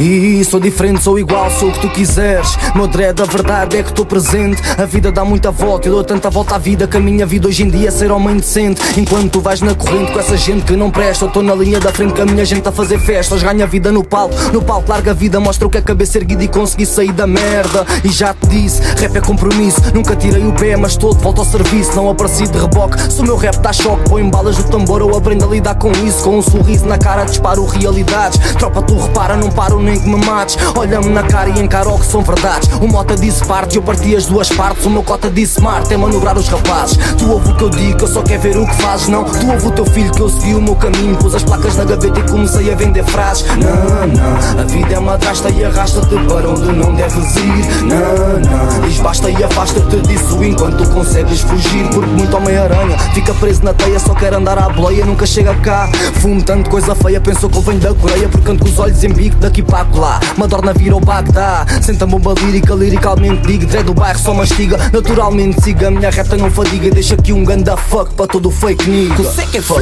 E 0.01 0.45
sou 0.45 0.59
diferente, 0.59 1.03
sou 1.03 1.19
igual, 1.19 1.51
sou 1.51 1.69
o 1.69 1.73
que 1.73 1.81
tu 1.81 1.89
quiseres. 1.91 2.57
Meu 2.75 2.89
dread, 2.89 3.21
a 3.23 3.25
verdade 3.25 3.77
é 3.77 3.83
que 3.83 3.91
estou 3.91 4.05
presente. 4.05 4.61
A 4.77 4.85
vida 4.85 5.13
dá 5.13 5.25
muita 5.25 5.51
volta, 5.51 5.87
eu 5.87 5.93
dou 5.93 6.03
tanta 6.03 6.22
volta 6.31 6.55
à 6.55 6.59
vida 6.59 6.87
que 6.87 6.97
a 6.97 7.01
minha 7.01 7.25
vida 7.25 7.49
hoje 7.49 7.63
em 7.63 7.69
dia 7.69 7.89
é 7.89 7.91
ser 7.91 8.11
homem 8.11 8.37
decente. 8.37 8.81
Enquanto 8.97 9.31
tu 9.31 9.41
vais 9.41 9.61
na 9.61 9.75
corrente 9.75 10.13
com 10.13 10.19
essa 10.19 10.37
gente 10.37 10.65
que 10.65 10.77
não 10.77 10.91
presta, 10.91 11.25
eu 11.25 11.29
estou 11.29 11.43
na 11.43 11.55
linha 11.55 11.79
da 11.79 11.93
frente 11.93 12.15
com 12.15 12.23
a 12.23 12.27
minha 12.27 12.45
gente 12.45 12.69
a 12.69 12.73
fazer 12.73 12.99
festas. 12.99 13.43
Ganha 13.43 13.67
vida 13.67 13.93
no 13.93 14.05
palco, 14.05 14.35
no 14.53 14.63
palco 14.63 14.91
larga 14.91 15.13
a 15.13 15.15
vida, 15.15 15.39
mostra 15.39 15.67
o 15.67 15.71
que 15.71 15.79
é 15.79 15.83
cabeça 15.83 16.19
erguida 16.19 16.45
e 16.45 16.49
consegui 16.49 16.87
sair 16.87 17.13
da 17.13 17.27
merda. 17.27 17.87
E 18.05 18.09
já 18.09 18.35
te 18.35 18.47
disse, 18.49 18.81
rap 18.99 19.17
é 19.17 19.21
compromisso. 19.21 19.81
Nunca 19.95 20.17
tirei 20.17 20.47
o 20.47 20.53
pé, 20.53 20.77
mas 20.77 20.97
de 20.97 21.05
volta 21.05 21.41
ao 21.41 21.45
serviço. 21.45 21.95
Não 21.95 22.11
apareci 22.11 22.47
de 22.47 22.59
reboque, 22.59 23.01
se 23.11 23.21
o 23.21 23.25
meu 23.25 23.37
rap 23.37 23.57
dá 23.59 23.73
choque, 23.73 24.09
põe 24.09 24.29
balas 24.29 24.57
do 24.57 24.65
tambor, 24.65 25.01
eu 25.01 25.17
aprendo 25.17 25.45
a 25.45 25.49
lidar 25.49 25.75
com 25.77 25.93
isso. 25.93 26.25
Com 26.25 26.39
um 26.39 26.43
sorriso 26.43 26.87
na 26.87 26.99
cara, 26.99 27.25
disparo 27.25 27.65
realidades. 27.67 28.39
Tropa, 28.55 28.83
tu 28.83 28.99
repara, 28.99 29.37
não 29.37 29.51
paro 29.51 29.81
nem 29.81 29.99
que 29.99 30.09
me 30.09 30.25
mates. 30.25 30.57
Olha-me 30.77 31.09
na 31.09 31.23
cara 31.23 31.51
e 31.51 31.61
encaro 31.61 31.99
que 31.99 32.07
são 32.07 32.23
verdades. 32.23 32.69
O 32.81 32.87
Mota 32.87 33.15
disse 33.17 33.45
parte, 33.45 33.77
eu 33.77 33.83
parti 33.83 34.15
as 34.15 34.27
duas 34.27 34.49
partes. 34.49 34.85
O 34.87 34.91
meu 34.91 35.03
cota 35.03 35.31
disse 35.31 35.61
Marte, 35.61 35.95
é 35.95 35.97
manobrar 36.13 36.37
os 36.37 36.49
rapazes. 36.49 36.99
Tu 37.17 37.31
ouve 37.31 37.51
o 37.51 37.57
que 37.57 37.65
eu 37.65 37.71
digo, 37.71 38.01
eu 38.03 38.07
só 38.07 38.23
quero 38.23 38.43
ver 38.43 38.57
o 38.57 38.67
que 38.67 38.75
fazes. 38.83 39.09
Não, 39.09 39.25
tu 39.25 39.51
ouve 39.51 39.67
o 39.67 39.71
teu 39.71 39.87
filho 39.87 40.13
que 40.13 40.21
eu 40.21 40.29
segui 40.29 40.55
o 40.55 40.61
meu 40.61 40.77
caminho. 40.77 41.17
Pus 41.17 41.35
as 41.35 41.43
placas 41.43 41.77
na 41.77 41.85
gaveta 41.85 42.21
e 42.21 42.23
comecei 42.25 42.73
a 42.73 42.77
vender 42.77 43.05
frases. 43.05 43.45
Não, 43.57 44.07
não, 44.07 44.61
a 44.61 44.65
vida 44.65 44.95
é 44.95 44.99
uma 44.99 45.17
drasta 45.17 45.51
e 45.51 45.65
arrasta-te 45.65 46.15
para 46.27 46.49
onde 46.49 46.73
não 46.73 46.95
deves 46.95 47.37
ir. 47.37 47.83
Não, 47.85 48.41
não, 48.41 48.89
diz 48.89 48.99
basta 48.99 49.31
e 49.31 49.43
afasta-te 49.43 49.97
disso 50.03 50.43
enquanto 50.45 50.87
consegues 50.91 51.41
fugir. 51.41 51.89
Porque 51.89 52.11
muito 52.11 52.37
Homem-Aranha 52.37 52.99
fica 53.15 53.33
preso 53.35 53.65
na 53.65 53.73
teia, 53.73 53.99
só 53.99 54.15
quer 54.15 54.35
andar 54.35 54.59
à 54.59 54.69
boleia, 54.69 55.07
nunca 55.07 55.27
chega 55.27 55.55
cá. 55.57 55.91
Fumo 56.21 56.43
tanto 56.43 56.69
coisa 56.69 56.95
feia, 56.95 57.21
pensou 57.21 57.49
que 57.49 57.57
eu 57.57 57.63
venho 57.63 57.81
da 57.81 57.95
Coreia. 57.95 58.29
Porque 58.29 58.51
ando 58.51 58.63
com 58.63 58.69
os 58.69 58.79
olhos 58.79 59.03
em 59.03 59.13
bico 59.13 59.37
daqui 59.37 59.63
para 59.63 59.87
lá. 59.95 60.21
Madorna 60.37 60.73
vira 60.73 60.97
o 60.97 61.01
Bagdá. 61.01 61.65
Senta 61.81 62.07
bomba 62.07 62.35
lírica, 62.39 62.75
liricalmente 62.75 63.47
digo. 63.47 63.67
Dread 63.67 63.87
do 63.87 63.95
bairro 63.95 64.19
só 64.19 64.35
mastiga. 64.35 64.79
Naturalmente 64.93 65.63
siga, 65.63 65.91
a 66.03 66.11
minha 66.11 66.11
reta 66.11 66.37
não 66.37 66.51
fadiga. 66.51 66.91
Deixa 66.91 67.15
aqui 67.15 67.33
um 67.33 67.45
ganda 67.45 67.77
fuck 67.77 68.13
para 68.15 68.27
todo 68.27 68.51
fake 68.51 68.91
nigga. 68.91 69.25
Sei 69.25 69.47
que 69.47 69.59
é 69.59 69.63
flow 69.63 69.81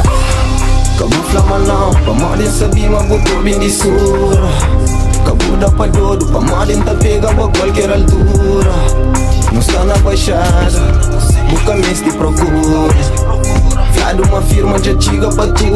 Camufla 0.99 1.41
manão, 1.43 1.93
pa 2.05 2.12
modem 2.12 2.47
sabia 2.47 2.91
mas 2.91 3.07
botou 3.07 3.43
bem 3.43 3.59
de 3.59 3.71
sura 3.71 4.50
Cabuda 5.25 5.71
pa 5.71 5.87
dodo, 5.87 6.27
pa 6.27 6.41
modem 6.41 6.83
tá 6.83 6.95
pega 6.95 7.29
pra 7.29 7.49
qualquer 7.49 7.91
altura 7.91 8.71
Não 9.50 9.61
está 9.61 9.83
na 9.85 9.97
baixada, 9.97 10.81
busca 11.49 11.75
mês 11.77 12.03
te 12.03 12.12
procura 12.12 13.50
Fiado 14.11 14.25
uma 14.25 14.43
firma 14.43 14.76
já 14.83 15.00
chega 15.00 15.29
pra 15.29 15.47
tu 15.47 15.67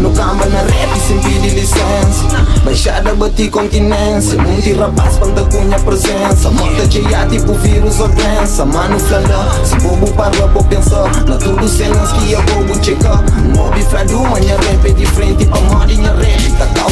No 0.00 0.10
camba 0.12 0.46
na 0.46 0.60
rap 0.60 0.98
sem 1.06 1.18
pedir 1.18 1.50
licença. 1.50 2.46
Baixada 2.64 3.14
bati 3.14 3.50
continência. 3.50 4.40
Monte 4.40 4.72
rapaz 4.72 5.18
panta 5.18 5.42
cunha 5.44 5.78
presença. 5.80 6.50
Morta 6.50 6.86
de 6.86 7.00
ia 7.00 7.26
tipo 7.26 7.52
vírus 7.52 8.00
ou 8.00 8.08
doença 8.08 8.64
Mano 8.64 8.98
flalã, 8.98 9.50
se 9.62 9.76
bobo 9.76 10.10
para 10.12 10.48
por 10.48 10.64
pensar 10.64 11.04
Na 11.26 11.36
tudo 11.36 11.68
cenas 11.68 12.12
que 12.12 12.34
é 12.34 12.40
bobo 12.42 12.82
checa 12.82 13.22
Mobi 13.54 13.82
frado, 13.82 14.20
manha 14.20 14.56
rap 14.56 14.86
é 14.86 14.92
diferente 14.92 15.44
Pa 15.44 15.60
morinha 15.60 16.14
rap, 16.14 16.52
tá 16.58 16.66
causa 16.66 16.89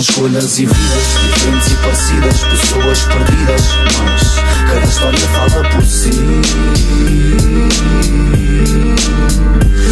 São 0.00 0.14
escolhas 0.14 0.58
e 0.58 0.64
vidas 0.64 1.06
diferentes 1.22 1.72
e 1.72 1.74
parecidas, 1.74 2.44
pessoas 2.44 3.00
perdidas, 3.02 3.62
mas 3.98 4.22
cada 4.66 4.86
história 4.86 5.18
fala 5.18 5.68
por 5.68 5.84
si. 5.84 6.10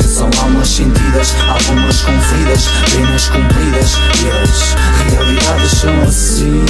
São 0.02 0.30
almas 0.42 0.68
sentidas, 0.68 1.34
algumas 1.46 2.00
com 2.00 2.12
penas 2.90 3.28
cumpridas 3.28 3.98
e 4.24 4.30
as 4.30 4.97
realidades 5.10 5.70
são 5.72 6.02
assim. 6.02 6.64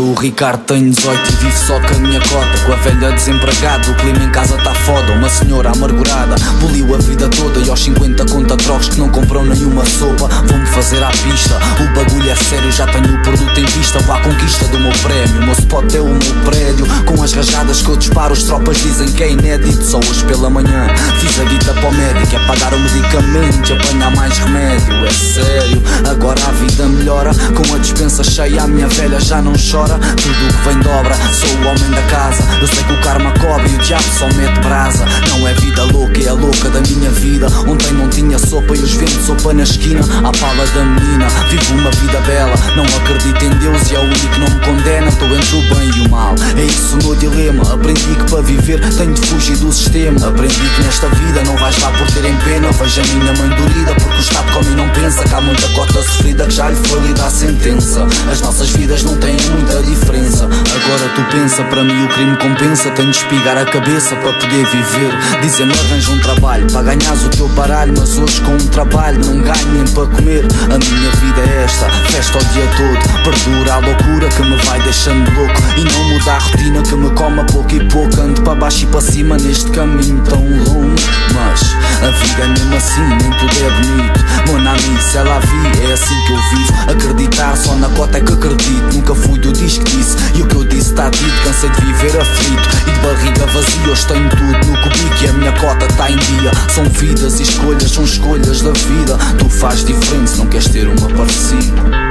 Sou 0.00 0.12
o 0.12 0.14
Ricardo, 0.14 0.60
tenho 0.66 0.88
18 0.88 1.18
e 1.18 1.36
vivo 1.44 1.58
só 1.58 1.80
com 1.80 1.94
a 1.94 1.98
minha 1.98 2.20
cota. 2.20 2.64
Com 2.64 2.72
a 2.72 2.76
velha 2.76 3.10
desempregada, 3.10 3.90
o 3.90 3.94
clima 3.96 4.22
em 4.22 4.30
casa 4.30 4.56
tá 4.58 4.72
foda. 4.72 5.12
Uma 5.12 5.28
senhora 5.28 5.72
amargurada, 5.72 6.36
poliu 6.60 6.94
a 6.94 6.98
vida 6.98 7.28
toda. 7.28 7.58
E 7.58 7.68
aos 7.68 7.82
50 7.82 8.24
conta 8.26 8.56
trocos 8.56 8.88
que 8.88 9.00
não 9.00 9.08
comprou 9.08 9.44
nenhuma 9.44 9.84
sopa. 9.84 10.28
Vou-me 10.46 10.66
fazer 10.66 11.02
à 11.02 11.08
pista, 11.08 11.58
o 11.80 11.94
bagulho 11.94 12.30
é 12.30 12.36
sério 12.36 12.70
Já 12.70 12.86
tenho 12.86 13.14
o 13.14 13.22
produto 13.22 13.58
em 13.58 13.66
vista, 13.66 13.98
vou 13.98 14.14
à 14.14 14.20
conquista 14.20 14.64
do 14.68 14.78
meu 14.78 14.92
prémio. 15.02 15.42
O 15.42 15.44
meu 15.46 15.54
spot 15.54 15.94
é 15.94 16.00
o 16.00 16.06
meu 16.06 16.44
prédio. 16.44 16.86
Com 17.04 17.22
as 17.22 17.32
rajadas 17.32 17.82
que 17.82 17.88
eu 17.88 17.96
disparo, 17.96 18.32
os 18.32 18.44
tropas 18.44 18.78
dizem 18.78 19.10
que 19.10 19.24
é 19.24 19.32
inédito. 19.32 19.84
Só 19.84 19.98
hoje 19.98 20.24
pela 20.24 20.48
manhã, 20.48 20.88
fiz 21.20 21.38
a 21.40 21.44
guita 21.44 21.74
para 21.74 21.88
o 21.88 21.92
médico. 21.92 22.36
É 22.36 22.46
pagar 22.46 22.72
o 22.72 22.78
medicamento, 22.78 23.72
apanhar 23.72 24.14
mais 24.20 24.36
remédio 24.36 25.06
É 25.06 25.10
sério, 25.10 25.82
agora 26.08 26.38
a 26.46 26.52
vida 26.52 26.86
melhora 26.86 27.30
Com 27.54 27.74
a 27.74 27.78
dispensa 27.78 28.22
cheia, 28.22 28.62
a 28.62 28.66
minha 28.66 28.88
velha 28.88 29.18
já 29.20 29.40
não 29.40 29.52
chora. 29.52 29.98
Tudo 29.98 30.44
o 30.44 30.52
que 30.52 30.68
vem 30.68 30.78
dobra, 30.80 31.14
sou 31.32 31.48
o 31.48 31.68
homem 31.68 31.90
da 31.90 32.02
casa. 32.02 32.42
Eu 32.60 32.68
sei 32.68 32.82
que 32.84 32.92
o 32.92 33.00
karma 33.00 33.32
cobre 33.32 33.70
e 33.70 33.74
o 33.74 33.78
diabo 33.78 34.04
só 34.18 34.26
mete 34.34 34.60
brasa. 34.60 35.04
Não 35.28 35.46
é 35.46 35.54
vida 35.54 35.84
louca, 35.84 36.20
é 36.20 36.28
a 36.28 36.32
louca 36.32 36.68
da 36.70 36.80
minha 36.80 37.10
vida. 37.10 37.46
Ontem 37.66 37.92
não 37.92 38.08
tinha 38.08 38.38
sopa 38.38 38.74
e 38.74 38.78
os 38.78 38.92
vendo 38.92 39.26
sopa 39.26 39.52
na 39.52 39.62
esquina. 39.62 40.00
À 40.00 40.32
pala 40.32 40.66
da 40.74 40.84
menina, 40.84 41.26
vivo 41.48 41.74
uma 41.74 41.90
vida 41.90 42.20
bela. 42.20 42.54
Não 42.76 42.84
acredito 42.84 43.44
em 43.44 43.50
Deus 43.58 43.90
e 43.90 43.94
é 43.94 43.98
o 43.98 44.02
único 44.02 44.28
que 44.28 44.40
não 44.40 44.50
me 44.50 44.60
condena. 44.60 45.08
Estou 45.08 45.28
entre 45.28 45.56
o 45.56 45.74
bem 45.74 45.90
e 45.96 46.06
o 46.06 46.10
mal, 46.10 46.34
é 46.56 46.64
isso 46.64 46.98
o 46.98 47.04
meu 47.04 47.14
dilema. 47.16 47.74
Aprendi 47.74 48.14
que 48.14 48.30
para 48.30 48.42
viver 48.42 48.80
tenho 48.96 49.14
de 49.14 49.26
fugir 49.26 49.56
do 49.58 49.72
sistema. 49.72 50.26
Aprendi 50.26 50.68
que 50.76 50.82
nesta 50.82 51.08
vida 51.08 51.42
não 51.44 51.56
vais 51.56 51.78
lá 51.80 51.90
por 51.92 52.10
terem 52.12 52.34
pena. 52.44 52.70
Vejo 52.72 53.00
a 53.00 53.04
minha 53.04 53.32
mãe 53.34 53.48
dorida 53.50 53.94
porque 53.94 54.09
o 54.16 54.20
Estado 54.20 54.52
come 54.52 54.70
e 54.70 54.74
não 54.74 54.88
pensa 54.90 55.24
Que 55.24 55.34
há 55.34 55.40
muita 55.40 55.68
cota 55.68 56.02
sofrida 56.02 56.44
que 56.46 56.54
já 56.54 56.70
lhe 56.70 56.76
foi 56.88 57.00
lida 57.00 57.26
a 57.26 57.30
sentença 57.30 58.06
As 58.30 58.40
nossas 58.40 58.70
vidas 58.70 59.02
não 59.02 59.16
têm 59.16 59.36
muita 59.50 59.82
diferença 59.82 60.44
Agora 60.44 61.10
tu 61.14 61.22
pensa, 61.30 61.62
para 61.64 61.84
mim 61.84 62.04
o 62.04 62.08
crime 62.08 62.36
compensa 62.36 62.90
Tenho 62.90 63.10
de 63.10 63.16
espigar 63.16 63.56
a 63.56 63.64
cabeça 63.64 64.16
para 64.16 64.32
poder 64.34 64.66
viver 64.66 65.40
Dizem-me 65.42 65.72
arranja 65.72 66.10
um 66.12 66.18
trabalho 66.20 66.66
para 66.70 66.82
ganhares 66.82 67.24
o 67.24 67.28
teu 67.30 67.48
baralho. 67.48 67.94
Mas 67.96 68.16
hoje 68.16 68.40
com 68.42 68.52
um 68.52 68.68
trabalho 68.68 69.18
não 69.24 69.40
ganho 69.40 69.68
nem 69.72 69.86
para 69.94 70.06
comer. 70.06 70.44
A 70.64 70.78
minha 70.78 71.10
vida 71.10 71.40
é 71.40 71.64
esta, 71.64 71.88
festa 72.10 72.38
o 72.38 72.44
dia 72.52 72.66
todo. 72.76 73.24
Perdura 73.24 73.74
a 73.74 73.78
loucura 73.78 74.28
que 74.28 74.42
me 74.42 74.56
vai 74.64 74.80
deixando 74.82 75.30
louco. 75.34 75.54
E 75.76 75.84
não 75.84 76.04
muda 76.10 76.32
a 76.32 76.38
rotina 76.38 76.82
que 76.82 76.94
me 76.94 77.10
come 77.10 77.40
a 77.40 77.44
pouco 77.44 77.74
e 77.74 77.88
pouco. 77.88 78.20
Ando 78.20 78.42
para 78.42 78.54
baixo 78.54 78.84
e 78.84 78.86
para 78.86 79.00
cima 79.00 79.36
neste 79.36 79.70
caminho 79.70 80.22
tão 80.22 80.40
longo. 80.40 80.94
Mas 81.34 81.62
a 82.02 82.10
vida 82.10 82.42
é 82.42 82.48
mesmo 82.48 82.76
assim, 82.76 83.00
nem 83.02 83.30
tudo 83.38 83.64
é 83.64 83.70
bonito. 83.70 83.99
Mon 84.46 84.66
ami, 84.66 84.78
vi, 84.78 85.88
é 85.88 85.92
assim 85.92 86.14
que 86.26 86.32
eu 86.32 86.38
vivo. 86.50 86.90
Acreditar 86.90 87.56
só 87.56 87.74
na 87.76 87.88
cota 87.90 88.18
é 88.18 88.20
que 88.20 88.32
acredito. 88.32 88.94
Nunca 88.94 89.14
fui 89.14 89.38
do 89.38 89.52
disco 89.52 89.84
que 89.84 89.96
disse. 89.96 90.16
E 90.34 90.42
o 90.42 90.46
que 90.46 90.56
eu 90.56 90.64
disse 90.64 90.90
está 90.90 91.08
dito. 91.08 91.42
Cansei 91.44 91.70
de 91.70 91.80
viver 91.80 92.20
aflito 92.20 92.68
e 92.86 92.90
de 92.90 93.00
barriga 93.00 93.46
vazia. 93.46 93.92
Hoje 93.92 94.06
tenho 94.06 94.28
tudo 94.30 94.42
no 94.42 94.82
cubico 94.82 95.24
e 95.24 95.28
a 95.28 95.32
minha 95.34 95.52
cota 95.52 95.86
está 95.86 96.10
em 96.10 96.16
dia. 96.16 96.50
São 96.68 96.84
vidas 96.84 97.40
e 97.40 97.42
escolhas, 97.42 97.90
são 97.90 98.04
escolhas 98.04 98.62
da 98.62 98.72
vida. 98.72 99.18
Tu 99.38 99.48
faz 99.48 99.84
diferente 99.84 100.30
se 100.30 100.38
não 100.38 100.46
queres 100.46 100.68
ter 100.68 100.88
uma 100.88 101.08
parecida. 101.08 102.10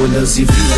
escolhas 0.00 0.38
e 0.38 0.44
vidas 0.44 0.69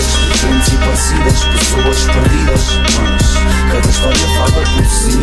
parecidas, 0.84 1.44
pessoas 1.44 2.00
perdidas, 2.04 2.64
mas 3.00 3.22
cada 3.70 3.88
história 3.88 4.26
fala 4.36 4.62
por 4.74 4.86
si. 4.86 5.18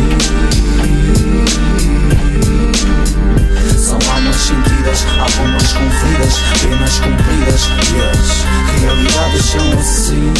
São 3.78 3.98
almas 4.12 4.36
sentidas, 4.36 5.06
almas 5.18 5.72
com 5.72 5.90
feridas, 5.90 6.34
penas 6.62 6.98
cumpridas 7.00 7.62
e 7.92 8.00
as 8.02 8.80
realidades 8.80 9.44
são 9.44 9.72
assim. 9.78 10.32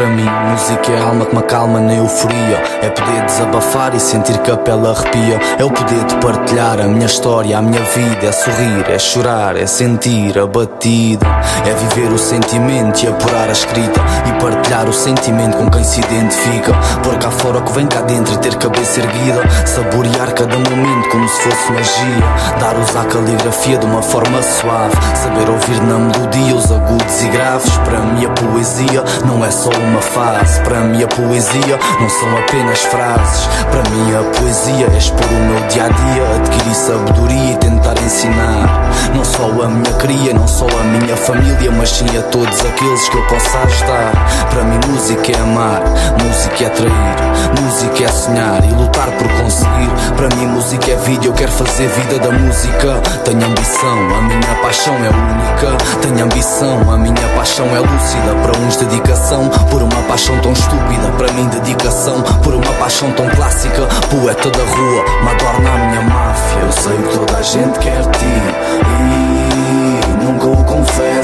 Para 0.00 0.08
mim, 0.08 0.24
música 0.24 0.92
é 0.92 0.98
alma 0.98 1.26
que 1.26 1.34
me 1.34 1.40
acalma 1.42 1.78
na 1.78 1.92
euforia. 1.92 2.62
É 2.80 2.88
poder 2.88 3.22
desabafar 3.26 3.94
e 3.94 4.00
sentir 4.00 4.38
que 4.38 4.50
a 4.50 4.56
pele 4.56 4.88
arrepia. 4.88 5.38
É 5.58 5.62
o 5.62 5.70
poder 5.70 6.02
de 6.06 6.14
partilhar 6.14 6.80
a 6.80 6.84
minha 6.84 7.04
história, 7.04 7.58
a 7.58 7.60
minha 7.60 7.82
vida. 7.82 8.26
É 8.26 8.32
sorrir, 8.32 8.90
é 8.90 8.98
chorar, 8.98 9.58
é 9.58 9.66
sentir 9.66 10.38
a 10.38 10.46
batida. 10.46 11.26
É 11.66 11.74
viver 11.74 12.10
o 12.14 12.18
sentimento 12.18 13.04
e 13.04 13.08
apurar 13.08 13.50
a 13.50 13.52
escrita. 13.52 14.00
E 14.26 14.42
partilhar 14.42 14.88
o 14.88 14.92
sentimento 14.94 15.58
com 15.58 15.70
quem 15.70 15.84
se 15.84 16.00
identifica. 16.00 16.72
Por 17.02 17.18
cá 17.18 17.30
fora 17.30 17.58
o 17.58 17.62
que 17.62 17.72
vem 17.72 17.86
cá 17.86 18.00
dentro 18.00 18.32
e 18.32 18.38
ter 18.38 18.54
cabeça 18.54 19.00
erguida. 19.00 19.42
Saborear 19.66 20.32
cada 20.32 20.56
momento 20.56 21.10
como 21.10 21.28
se 21.28 21.42
fosse 21.42 21.72
magia. 21.72 22.24
Dar 22.58 22.74
usar 22.78 23.02
a 23.02 23.04
caligrafia 23.04 23.76
de 23.76 23.84
uma 23.84 24.00
forma 24.00 24.42
suave. 24.42 24.96
Saber 25.14 25.50
ouvir 25.50 25.82
na 25.82 25.98
melodia 25.98 26.54
os 26.54 26.72
agudos 26.72 27.22
e 27.22 27.28
graves. 27.28 27.76
Para 27.84 27.98
mim 27.98 28.24
a 28.24 28.30
poesia 28.30 29.04
não 29.26 29.44
é 29.44 29.50
só 29.50 29.68
uma 29.68 29.89
fase. 29.98 30.60
Para 30.62 30.80
mim 30.80 31.02
a 31.02 31.08
poesia 31.08 31.78
não 32.00 32.08
são 32.08 32.36
apenas 32.38 32.80
frases. 32.84 33.48
Para 33.70 33.82
mim 33.90 34.14
a 34.14 34.22
poesia 34.38 34.86
é 34.92 34.96
expor 34.96 35.26
o 35.26 35.52
meu 35.52 35.60
dia 35.68 35.84
a 35.84 35.88
dia, 35.88 36.36
adquirir 36.36 36.74
sabedoria 36.74 37.52
e 37.52 37.56
tentar 37.56 37.94
ensinar. 38.02 38.90
Não 39.14 39.24
só 39.24 39.44
a 39.44 39.68
minha 39.68 39.89
cria, 40.00 40.32
não 40.32 40.48
só 40.48 40.66
a 40.66 40.84
minha 40.84 41.16
família, 41.16 41.70
mas 41.70 41.90
sim 41.90 42.06
a 42.18 42.22
todos 42.22 42.60
aqueles 42.60 43.08
que 43.08 43.16
eu 43.16 43.26
possa 43.26 43.58
ajudar. 43.58 44.12
Para 44.50 44.64
mim 44.64 44.78
música 44.88 45.32
é 45.32 45.40
amar, 45.40 45.82
música 46.24 46.64
é 46.64 46.68
trair, 46.70 47.62
música 47.62 48.04
é 48.04 48.08
sonhar 48.08 48.64
e 48.64 48.72
lutar 48.72 49.10
por 49.12 49.28
conseguir. 49.42 49.90
Para 50.16 50.34
mim 50.36 50.46
música 50.46 50.90
é 50.90 50.96
vida, 50.96 51.26
eu 51.26 51.32
quero 51.32 51.52
fazer 51.52 51.88
vida 51.88 52.18
da 52.18 52.30
música. 52.30 53.00
Tenho 53.24 53.46
ambição, 53.46 53.98
a 54.16 54.22
minha 54.22 54.54
paixão 54.62 54.94
é 54.94 55.08
única. 55.08 55.76
Tenho 56.00 56.24
ambição, 56.24 56.92
a 56.92 56.96
minha 56.96 57.28
paixão 57.36 57.66
é 57.66 57.78
lúcida. 57.78 58.34
Para 58.42 58.58
uns 58.60 58.76
dedicação, 58.76 59.48
por 59.70 59.82
uma 59.82 60.02
paixão 60.08 60.38
tão 60.40 60.52
estúpida, 60.52 61.10
para 61.18 61.30
mim 61.32 61.46
dedicação 61.48 62.22
Por 62.42 62.54
uma 62.54 62.72
paixão 62.74 63.10
tão 63.12 63.28
clássica 63.30 63.86
Poeta 64.10 64.50
da 64.50 64.64
rua, 64.64 65.04
Madonna 65.22 65.70
a 65.70 65.78
minha 65.86 66.02
máfia 66.02 66.60
Eu 66.60 66.72
sei 66.72 66.96
que 66.96 67.18
toda 67.18 67.38
a 67.38 67.42
gente 67.42 67.78
quer 67.78 68.02
ti 68.06 69.46
E 69.46 69.49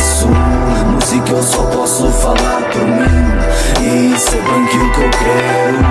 confesso 0.07 0.29
Música 0.87 1.33
eu 1.33 1.43
só 1.43 1.63
posso 1.65 2.09
falar 2.13 2.63
por 2.73 2.87
mim. 2.87 3.27
E 3.83 4.19
sei 4.19 4.41
bem 4.41 4.67
que 4.67 4.79
o 4.79 4.93
que 4.93 5.01
eu 5.01 5.11
quero 5.11 5.83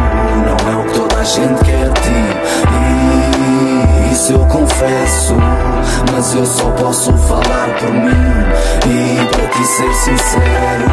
Não 0.45 0.71
é 0.71 0.75
o 0.77 0.85
que 0.85 0.93
toda 0.93 1.19
a 1.19 1.23
gente 1.23 1.63
quer 1.63 1.91
ti. 1.91 2.11
E 4.09 4.13
isso 4.13 4.33
eu 4.33 4.45
confesso 4.47 5.35
Mas 6.11 6.33
eu 6.33 6.45
só 6.45 6.69
posso 6.71 7.11
falar 7.13 7.69
por 7.79 7.91
mim. 7.91 8.35
E 8.87 9.25
para 9.25 9.47
ti 9.47 9.65
ser 9.65 9.93
sincero. 9.93 10.85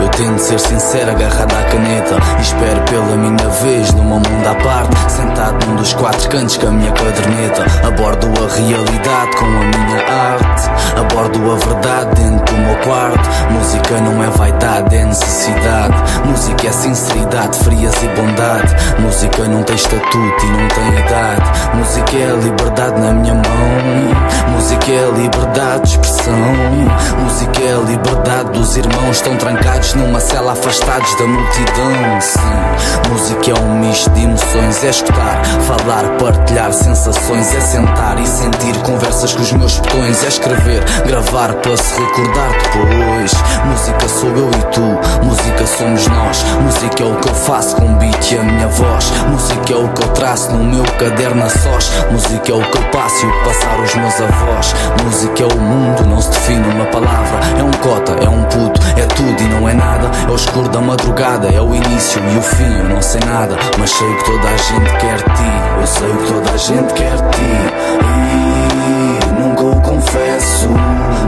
Eu 0.00 0.08
tento 0.08 0.38
ser 0.38 0.58
sincero, 0.58 1.10
agarrado 1.12 1.54
à 1.54 1.62
caneta. 1.70 2.16
E 2.38 2.42
espero 2.42 2.80
pela 2.82 3.16
minha 3.16 3.48
vez 3.62 3.92
numa 3.94 4.16
mundo 4.16 4.48
à 4.48 4.54
parte. 4.54 5.12
Sentado 5.12 5.66
num 5.66 5.76
dos 5.76 5.94
quatro 5.94 6.28
cantos 6.28 6.56
com 6.56 6.68
a 6.68 6.70
minha 6.70 6.92
caderneta. 6.92 7.64
Abordo 7.86 8.26
a 8.26 8.56
realidade 8.56 9.36
com 9.36 9.44
a 9.44 9.48
minha 9.48 10.32
arte. 10.32 10.70
Abordo 10.98 11.52
a 11.52 11.56
verdade 11.56 12.20
dentro 12.20 12.54
do 12.54 12.60
meu 12.60 12.76
quarto. 12.78 13.28
Música 13.52 14.00
não 14.00 14.22
é 14.22 14.26
vaidade, 14.30 14.96
é 14.96 15.04
necessidade. 15.04 15.94
Música 16.26 16.68
é 16.68 16.72
sinceridade, 16.72 17.58
frias 17.58 17.94
e 18.02 18.08
bondade. 18.08 18.74
Música 18.98 19.44
não 19.44 19.62
tem 19.62 19.76
estatuto 19.76 20.46
e 20.46 20.50
não 20.50 20.68
tem 20.68 20.98
idade. 20.98 21.76
Música 21.76 22.16
é 22.16 22.32
a 22.32 22.36
liberdade 22.36 23.00
na 23.00 23.12
minha 23.12 23.34
mão 23.34 24.51
Música 24.52 24.92
é 24.92 25.10
liberdade 25.10 25.82
de 25.82 25.88
expressão. 25.90 26.34
Música 27.22 27.62
é 27.62 27.74
liberdade 27.86 28.50
dos 28.50 28.76
irmãos. 28.76 29.16
Estão 29.16 29.36
trancados 29.36 29.94
numa 29.94 30.20
cela 30.20 30.52
afastados 30.52 31.14
da 31.16 31.26
multidão. 31.26 32.20
Sim, 32.20 33.10
música 33.10 33.50
é 33.50 33.54
um 33.60 33.78
misto 33.78 34.10
de 34.10 34.24
emoções. 34.24 34.84
É 34.84 34.90
escutar, 34.90 35.42
falar, 35.62 36.04
partilhar 36.18 36.72
sensações. 36.72 37.54
É 37.54 37.60
sentar 37.60 38.20
e 38.20 38.26
sentir 38.26 38.76
conversas 38.82 39.34
com 39.34 39.42
os 39.42 39.52
meus 39.52 39.78
botões. 39.78 40.22
É 40.24 40.28
escrever, 40.28 40.84
gravar 41.06 41.54
para 41.54 41.76
se 41.76 41.98
recordar 41.98 42.50
depois. 42.50 43.32
Música 43.64 44.08
sou 44.08 44.30
eu 44.30 44.50
e 44.50 44.62
tu, 44.72 45.24
música 45.24 45.66
somos 45.66 46.06
nós. 46.08 46.42
Música 46.62 47.02
é 47.02 47.06
o 47.06 47.16
que 47.16 47.28
eu 47.28 47.34
faço 47.34 47.76
com 47.76 47.86
o 47.86 47.96
beat 47.96 48.32
e 48.32 48.38
a 48.38 48.42
minha 48.42 48.68
voz. 48.68 49.10
Música 49.28 49.72
é 49.72 49.76
o 49.76 49.88
que 49.88 50.02
eu 50.02 50.08
traço 50.08 50.52
no 50.52 50.64
meu 50.64 50.84
caderno 50.98 51.44
a 51.44 51.48
sós. 51.48 51.90
Música 52.10 52.52
é 52.52 52.54
o 52.54 52.62
que 52.62 52.78
eu 52.78 52.90
passo 52.90 53.24
e 53.24 53.28
o 53.28 53.44
passar 53.44 53.80
os 53.80 53.94
meus 53.94 54.20
avós 54.20 54.31
Música 55.04 55.42
é 55.42 55.46
o 55.46 55.60
mundo, 55.60 56.06
não 56.06 56.20
se 56.20 56.30
define 56.30 56.66
uma 56.74 56.86
palavra. 56.86 57.40
É 57.58 57.62
um 57.62 57.70
cota, 57.70 58.12
é 58.12 58.28
um 58.28 58.42
puto, 58.44 58.80
é 58.96 59.06
tudo 59.06 59.42
e 59.42 59.48
não 59.48 59.68
é 59.68 59.74
nada. 59.74 60.10
É 60.26 60.30
o 60.30 60.34
escuro 60.34 60.68
da 60.68 60.80
madrugada, 60.80 61.48
é 61.48 61.60
o 61.60 61.74
início 61.74 62.22
e 62.32 62.38
o 62.38 62.42
fim. 62.42 62.78
Eu 62.78 62.88
não 62.88 63.02
sei 63.02 63.20
nada, 63.26 63.56
mas 63.78 63.90
sei 63.90 64.14
que 64.14 64.24
toda 64.24 64.48
a 64.48 64.56
gente 64.56 64.96
quer 64.98 65.22
ti. 65.34 65.52
Eu 65.80 65.86
sei 65.86 66.12
que 66.12 66.32
toda 66.32 66.50
a 66.50 66.56
gente 66.56 66.94
quer 66.94 67.16
ti. 67.30 67.52
E 69.28 69.40
nunca 69.40 69.62
o 69.62 69.80
confesso. 69.80 70.68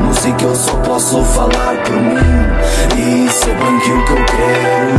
Música 0.04 0.44
eu 0.44 0.54
só 0.54 0.76
posso 0.76 1.22
falar 1.24 1.76
por 1.84 1.96
mim. 1.96 2.44
E 2.96 3.28
sei 3.30 3.54
bem 3.54 3.78
que 3.80 3.90
o 3.90 4.04
que 4.04 4.12
eu 4.12 4.24
quero. 4.26 4.94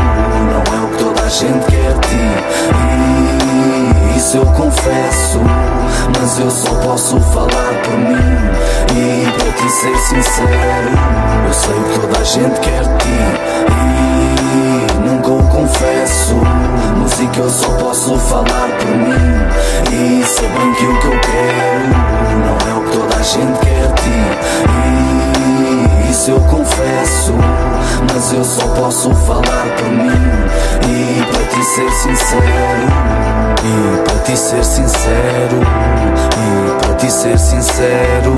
Não 0.45 0.61
é 0.77 0.85
o 0.85 0.87
que 0.89 0.97
toda 1.03 1.21
a 1.21 1.29
gente 1.29 1.65
quer 1.65 1.93
ti. 1.99 2.25
E 2.71 3.24
isso 4.15 4.37
eu 4.37 4.45
confesso 4.45 5.39
Mas 6.19 6.39
eu 6.39 6.49
só 6.49 6.73
posso 6.75 7.19
falar 7.19 7.73
por 7.83 7.97
mim. 7.97 8.45
E 8.95 9.31
para 9.31 9.51
ti 9.51 9.69
ser 9.69 9.97
sincero 9.97 10.89
Eu 11.47 11.53
sei 11.53 11.73
que 11.73 11.99
toda 11.99 12.19
a 12.19 12.23
gente 12.23 12.59
quer 12.59 12.83
ti 12.97 13.19
E 13.71 15.09
nunca 15.09 15.31
o 15.31 15.43
confesso 15.49 16.35
Música 16.97 17.39
eu 17.39 17.49
só 17.49 17.69
posso 17.77 18.17
falar 18.17 18.69
por 18.79 18.95
mim. 18.95 19.45
E 19.91 20.23
sei 20.25 20.47
bem 20.47 20.73
que 20.73 20.85
o 20.85 20.99
que 20.99 21.07
eu 21.07 21.19
quero 21.19 21.89
Não 22.39 22.71
é 22.71 22.79
o 22.79 22.83
que 22.83 22.97
toda 22.97 23.15
a 23.15 23.21
gente 23.21 23.59
quer 23.59 23.91
ti 23.93 24.19
E 26.07 26.11
isso 26.11 26.31
eu 26.31 26.39
confesso 26.41 27.33
Mas 28.11 28.33
eu 28.33 28.43
só 28.43 28.67
posso 28.69 29.13
falar 29.13 29.67
por 29.77 29.89
mim. 29.89 30.65
E 30.87 31.23
para 31.23 31.45
ti 31.45 31.63
ser 31.63 31.91
sincero 31.91 32.87
E 33.63 33.97
para 34.03 34.04
ti 34.35 34.41
ser 34.41 34.65
sincero 34.65 35.61
E 36.37 36.85
para 36.85 36.93
ti 36.95 37.09
ser 37.09 37.39
sincero. 37.39 38.35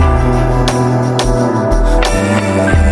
Fala 2.55 2.86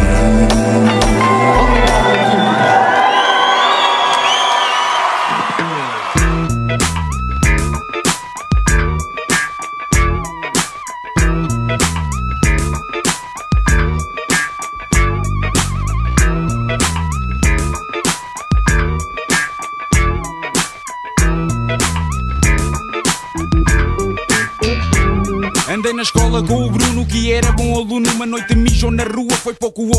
foi 29.45 29.53
pouco. 29.53 29.94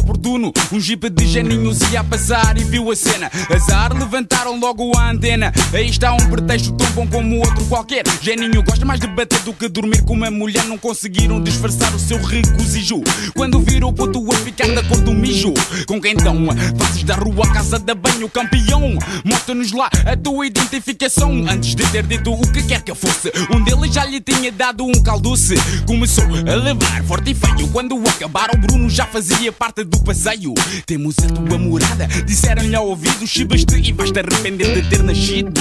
Um 0.73 0.81
jeep 0.81 1.09
de 1.11 1.27
janinhos 1.27 1.81
ia 1.93 2.03
passar 2.03 2.59
e 2.59 2.65
viu 2.65 2.91
a 2.91 2.97
cena. 2.97 3.31
Azar, 3.55 3.93
levantaram 3.93 4.59
logo 4.59 4.97
a 4.97 5.11
antena. 5.11 5.53
Aí 5.73 5.89
está 5.89 6.13
um 6.13 6.29
pretexto 6.29 6.73
tão 6.73 6.91
bom 6.91 7.07
como 7.07 7.39
outro 7.39 7.65
qualquer. 7.67 8.03
Geninho 8.21 8.63
gosta 8.65 8.85
mais 8.85 8.99
de 8.99 9.07
bater 9.07 9.39
do 9.41 9.53
que 9.53 9.69
dormir 9.69 10.03
com 10.03 10.15
uma 10.15 10.31
mulher. 10.31 10.65
Não 10.65 10.77
conseguiram 10.77 11.41
disfarçar 11.41 11.95
o 11.95 11.99
seu 11.99 12.21
regozijo. 12.21 13.01
Quando 13.35 13.61
viram 13.61 13.89
o 13.89 13.93
puto 13.93 14.27
a 14.33 14.37
ficar 14.39 14.69
da 14.75 14.83
cor 14.83 15.01
do 15.01 15.13
mijo. 15.13 15.55
Com 15.87 16.01
quem 16.01 16.15
estão? 16.15 16.37
Faces 16.77 17.05
da 17.05 17.15
rua, 17.15 17.47
casa 17.53 17.79
da 17.79 17.95
banho, 17.95 18.29
campeão. 18.29 18.99
Mostra-nos 19.25 19.71
lá 19.71 19.89
a 20.05 20.17
tua 20.17 20.47
identificação. 20.47 21.47
Antes 21.49 21.77
de 21.77 21.87
ter 21.93 22.03
dito 22.03 22.33
o 22.33 22.53
que 22.53 22.63
quer 22.65 22.83
que 22.83 22.95
fosse, 22.95 23.33
um 23.55 23.63
deles 23.63 23.95
já 23.95 24.05
lhe 24.05 24.21
tinha 24.21 24.51
dado 24.51 24.85
um 24.85 25.03
caldoce. 25.03 25.55
Começou 25.87 26.25
a 26.25 26.55
levar 26.57 27.05
forte 27.05 27.31
e 27.31 27.35
feio. 27.35 27.69
Quando 27.69 27.97
acabaram, 28.09 28.59
Bruno 28.59 28.91
já 28.91 29.07
fazia 29.07 29.53
parte 29.53 29.85
do 29.85 30.01
passeio. 30.01 30.56
Temos 30.87 31.17
a 31.19 31.27
tua 31.29 31.59
morada, 31.59 32.07
disseram-lhe 32.25 32.75
ao 32.75 32.87
ouvido: 32.87 33.27
Chibas-te 33.27 33.77
e 33.77 33.93
vais-te 33.93 34.19
arrepender 34.19 34.75
de 34.75 34.89
ter 34.89 35.03
nascido. 35.03 35.53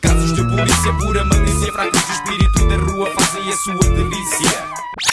Casos 0.00 0.34
de 0.34 0.42
polícia 0.42 0.92
pura 0.94 1.24
malícia, 1.24 1.72
fracos 1.72 2.06
de 2.06 2.12
espírito 2.12 2.68
da 2.68 2.76
rua 2.76 3.10
fazem 3.14 3.48
a 3.48 3.56
sua 3.56 3.90
delícia. 3.90 4.64